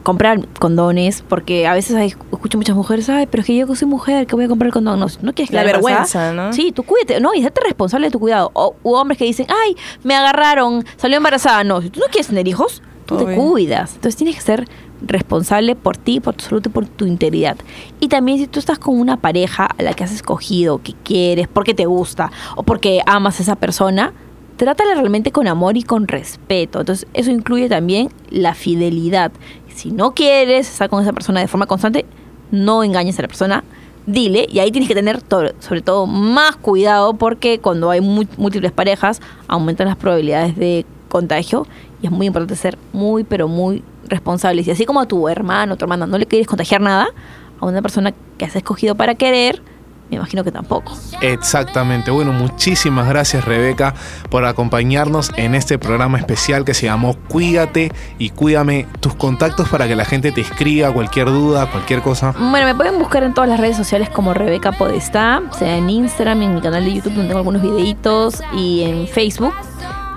comprar 0.03 0.47
condones, 0.59 1.23
porque 1.29 1.67
a 1.67 1.75
veces 1.75 1.97
hay, 1.97 2.15
escucho 2.33 2.57
muchas 2.57 2.75
mujeres, 2.75 3.09
ay, 3.09 3.27
pero 3.27 3.43
es 3.43 3.47
que 3.47 3.57
yo 3.57 3.75
soy 3.75 3.89
mujer, 3.89 4.27
que 4.27 4.35
voy 4.35 4.47
a 4.47 4.49
comprar 4.49 4.69
el 4.69 4.73
condón. 4.73 4.99
No, 4.99 5.07
no 5.21 5.33
quieres 5.33 5.53
La 5.53 5.63
quedar 5.63 5.77
embarazada. 5.77 6.31
vergüenza, 6.31 6.33
¿no? 6.33 6.53
Sí, 6.53 6.73
tú 6.73 6.83
cuídate, 6.85 7.21
no, 7.21 7.35
y 7.35 7.45
hazte 7.45 7.61
responsable 7.63 8.07
de 8.07 8.11
tu 8.11 8.19
cuidado. 8.19 8.51
O 8.55 8.75
u 8.83 8.95
hombres 8.95 9.19
que 9.19 9.25
dicen, 9.25 9.47
ay, 9.49 9.77
me 10.03 10.15
agarraron, 10.15 10.85
salió 10.97 11.17
embarazada. 11.17 11.65
No, 11.65 11.83
si 11.83 11.91
tú 11.91 12.01
no 12.01 12.07
quieres 12.07 12.29
tener 12.29 12.49
hijos, 12.49 12.83
tú 13.07 13.19
te 13.19 13.35
cuidas. 13.35 13.95
Entonces 13.95 14.17
tienes 14.17 14.37
que 14.37 14.43
ser 14.43 14.69
responsable 15.03 15.77
por 15.77 15.97
ti, 15.97 16.21
por 16.21 16.35
tu 16.35 16.45
salud 16.45 16.63
y 16.65 16.69
por 16.69 16.87
tu 16.87 17.07
integridad. 17.07 17.57
Y 18.01 18.09
también 18.09 18.39
si 18.39 18.47
tú 18.47 18.59
estás 18.59 18.79
con 18.79 18.99
una 18.99 19.17
pareja 19.17 19.67
a 19.67 19.83
la 19.83 19.95
que 19.95 20.05
has 20.05 20.13
escogido, 20.13 20.83
que 20.83 20.95
quieres, 21.05 21.49
porque 21.49 21.75
te 21.75 21.87
gusta 21.87 22.31
o 22.57 22.63
porque 22.63 23.01
amas 23.07 23.41
a 23.41 23.43
esa 23.43 23.57
persona, 23.57 24.13
trátala 24.61 24.93
realmente 24.95 25.33
con 25.33 25.49
amor 25.49 25.79
y 25.79 25.83
con 25.83 26.07
respeto. 26.07 26.81
Entonces 26.81 27.09
eso 27.15 27.31
incluye 27.31 27.71
también 27.71 28.11
la 28.29 28.53
fidelidad. 28.53 29.33
Si 29.75 29.91
no 29.91 30.13
quieres 30.13 30.69
estar 30.69 30.91
con 30.91 31.03
esa 31.03 31.15
persona 31.15 31.41
de 31.41 31.49
forma 31.49 31.65
constante, 31.65 32.05
no 32.51 32.85
engañes 32.85 33.19
a 33.19 33.23
la 33.23 33.29
persona. 33.29 33.65
Dile, 34.05 34.47
y 34.51 34.59
ahí 34.59 34.71
tienes 34.71 34.87
que 34.87 34.95
tener 34.95 35.23
sobre 35.61 35.81
todo 35.81 36.07
más 36.07 36.57
cuidado 36.57 37.15
porque 37.15 37.59
cuando 37.59 37.91
hay 37.91 38.03
múltiples 38.03 38.71
parejas 38.73 39.23
aumentan 39.49 39.89
las 39.89 39.97
probabilidades 39.97 40.57
de 40.57 40.85
contagio 41.09 41.67
y 42.03 42.07
es 42.07 42.13
muy 42.13 42.27
importante 42.27 42.55
ser 42.55 42.77
muy 42.93 43.25
pero 43.25 43.49
muy 43.49 43.83
responsables. 44.09 44.69
Y 44.69 44.73
así 44.73 44.85
como 44.85 45.01
a 45.01 45.07
tu 45.07 45.27
hermano 45.27 45.77
tu 45.77 45.87
hermana 45.87 46.07
no 46.07 46.19
le 46.19 46.27
quieres 46.27 46.47
contagiar 46.47 46.83
nada, 46.83 47.09
a 47.61 47.67
una 47.67 47.81
persona 47.81 48.13
que 48.37 48.45
has 48.45 48.57
escogido 48.57 48.95
para 48.95 49.15
querer, 49.15 49.63
me 50.11 50.17
imagino 50.17 50.45
que 50.45 50.53
tampoco. 50.53 50.97
Exactamente. 51.21 52.11
Bueno, 52.11 52.33
muchísimas 52.33 53.09
gracias 53.09 53.45
Rebeca 53.45 53.95
por 54.29 54.45
acompañarnos 54.45 55.33
en 55.37 55.55
este 55.55 55.79
programa 55.79 56.19
especial 56.19 56.65
que 56.65 56.75
se 56.75 56.87
llamó 56.87 57.17
Cuídate 57.29 57.93
y 58.19 58.31
cuídame 58.31 58.87
tus 59.01 59.15
contactos 59.15 59.69
para 59.69 59.87
que 59.87 59.95
la 59.95 60.05
gente 60.05 60.33
te 60.33 60.41
escriba 60.41 60.93
cualquier 60.93 61.27
duda, 61.27 61.71
cualquier 61.71 62.03
cosa. 62.03 62.33
Bueno, 62.33 62.67
me 62.67 62.75
pueden 62.75 62.99
buscar 62.99 63.23
en 63.23 63.35
todas 63.35 63.49
las 63.49 63.61
redes 63.61 63.77
sociales 63.77 64.11
como 64.11 64.35
Rebeca 64.35 64.73
Podestá, 64.73 65.43
sea 65.57 65.77
en 65.77 65.89
Instagram, 65.89 66.43
en 66.43 66.55
mi 66.57 66.61
canal 66.61 66.85
de 66.85 66.95
YouTube 66.95 67.15
donde 67.15 67.29
tengo 67.29 67.39
algunos 67.39 67.63
videitos 67.63 68.43
y 68.53 68.83
en 68.83 69.07
Facebook. 69.07 69.55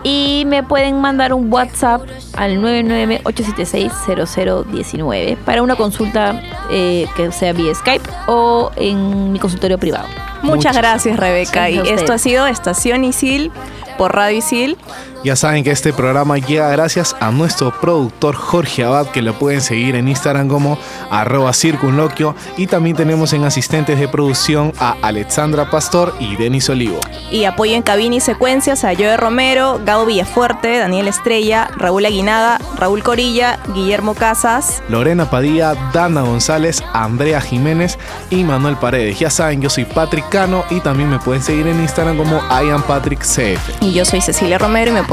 Y 0.03 0.43
me 0.47 0.63
pueden 0.63 0.99
mandar 0.99 1.33
un 1.33 1.51
WhatsApp 1.51 2.01
al 2.35 2.61
998760019 2.61 5.37
para 5.37 5.63
una 5.63 5.75
consulta 5.75 6.41
eh, 6.69 7.07
que 7.15 7.31
sea 7.31 7.53
vía 7.53 7.73
Skype 7.73 8.09
o 8.27 8.71
en 8.75 9.31
mi 9.31 9.39
consultorio 9.39 9.77
privado. 9.77 10.07
Muchas 10.41 10.75
gracias, 10.75 11.15
Rebeca. 11.17 11.69
Y 11.69 11.77
Gracias 11.77 12.01
esto 12.01 12.11
ha 12.13 12.17
sido 12.17 12.47
Estación 12.47 13.05
Isil 13.05 13.51
por 13.97 14.13
Radio 14.13 14.39
Isil. 14.39 14.77
Ya 15.23 15.37
saben 15.37 15.63
que 15.63 15.71
este 15.71 15.93
programa 15.93 16.37
llega 16.37 16.69
gracias 16.69 17.15
a 17.21 17.31
nuestro 17.31 17.71
productor 17.79 18.35
Jorge 18.35 18.83
Abad, 18.83 19.07
que 19.07 19.21
lo 19.21 19.33
pueden 19.33 19.61
seguir 19.61 19.95
en 19.95 20.09
Instagram 20.09 20.49
como 20.49 20.77
arroba 21.09 21.53
circunloquio. 21.53 22.35
Y 22.57 22.67
también 22.67 22.97
tenemos 22.97 23.31
en 23.31 23.45
asistentes 23.45 23.97
de 23.97 24.09
producción 24.09 24.73
a 24.79 24.97
Alexandra 25.01 25.69
Pastor 25.69 26.13
y 26.19 26.35
Denis 26.35 26.69
Olivo. 26.69 26.99
Y 27.31 27.45
apoyo 27.45 27.73
en 27.73 27.83
cabina 27.83 28.15
y 28.15 28.19
secuencias 28.19 28.83
a 28.83 28.95
Joe 28.95 29.15
Romero, 29.15 29.79
Gabo 29.85 30.05
Villafuerte, 30.05 30.79
Daniel 30.79 31.07
Estrella, 31.07 31.69
Raúl 31.77 32.05
Aguinaga, 32.05 32.59
Raúl 32.75 33.01
Corilla, 33.01 33.59
Guillermo 33.73 34.15
Casas. 34.15 34.83
Lorena 34.89 35.29
Padilla, 35.29 35.73
Dana 35.93 36.23
González, 36.23 36.83
Andrea 36.91 37.39
Jiménez 37.39 37.97
y 38.29 38.43
Manuel 38.43 38.75
Paredes. 38.75 39.19
Ya 39.19 39.29
saben, 39.29 39.61
yo 39.61 39.69
soy 39.69 39.85
Patrick 39.85 40.27
Cano 40.27 40.65
y 40.69 40.81
también 40.81 41.09
me 41.09 41.19
pueden 41.19 41.41
seguir 41.41 41.65
en 41.67 41.79
Instagram 41.79 42.17
como 42.17 42.41
IamPatrickCF. 42.49 43.81
Y 43.81 43.93
yo 43.93 44.03
soy 44.03 44.19
Cecilia 44.19 44.57
Romero 44.57 44.91
y 44.91 44.93
me 44.93 45.03
pueden 45.03 45.12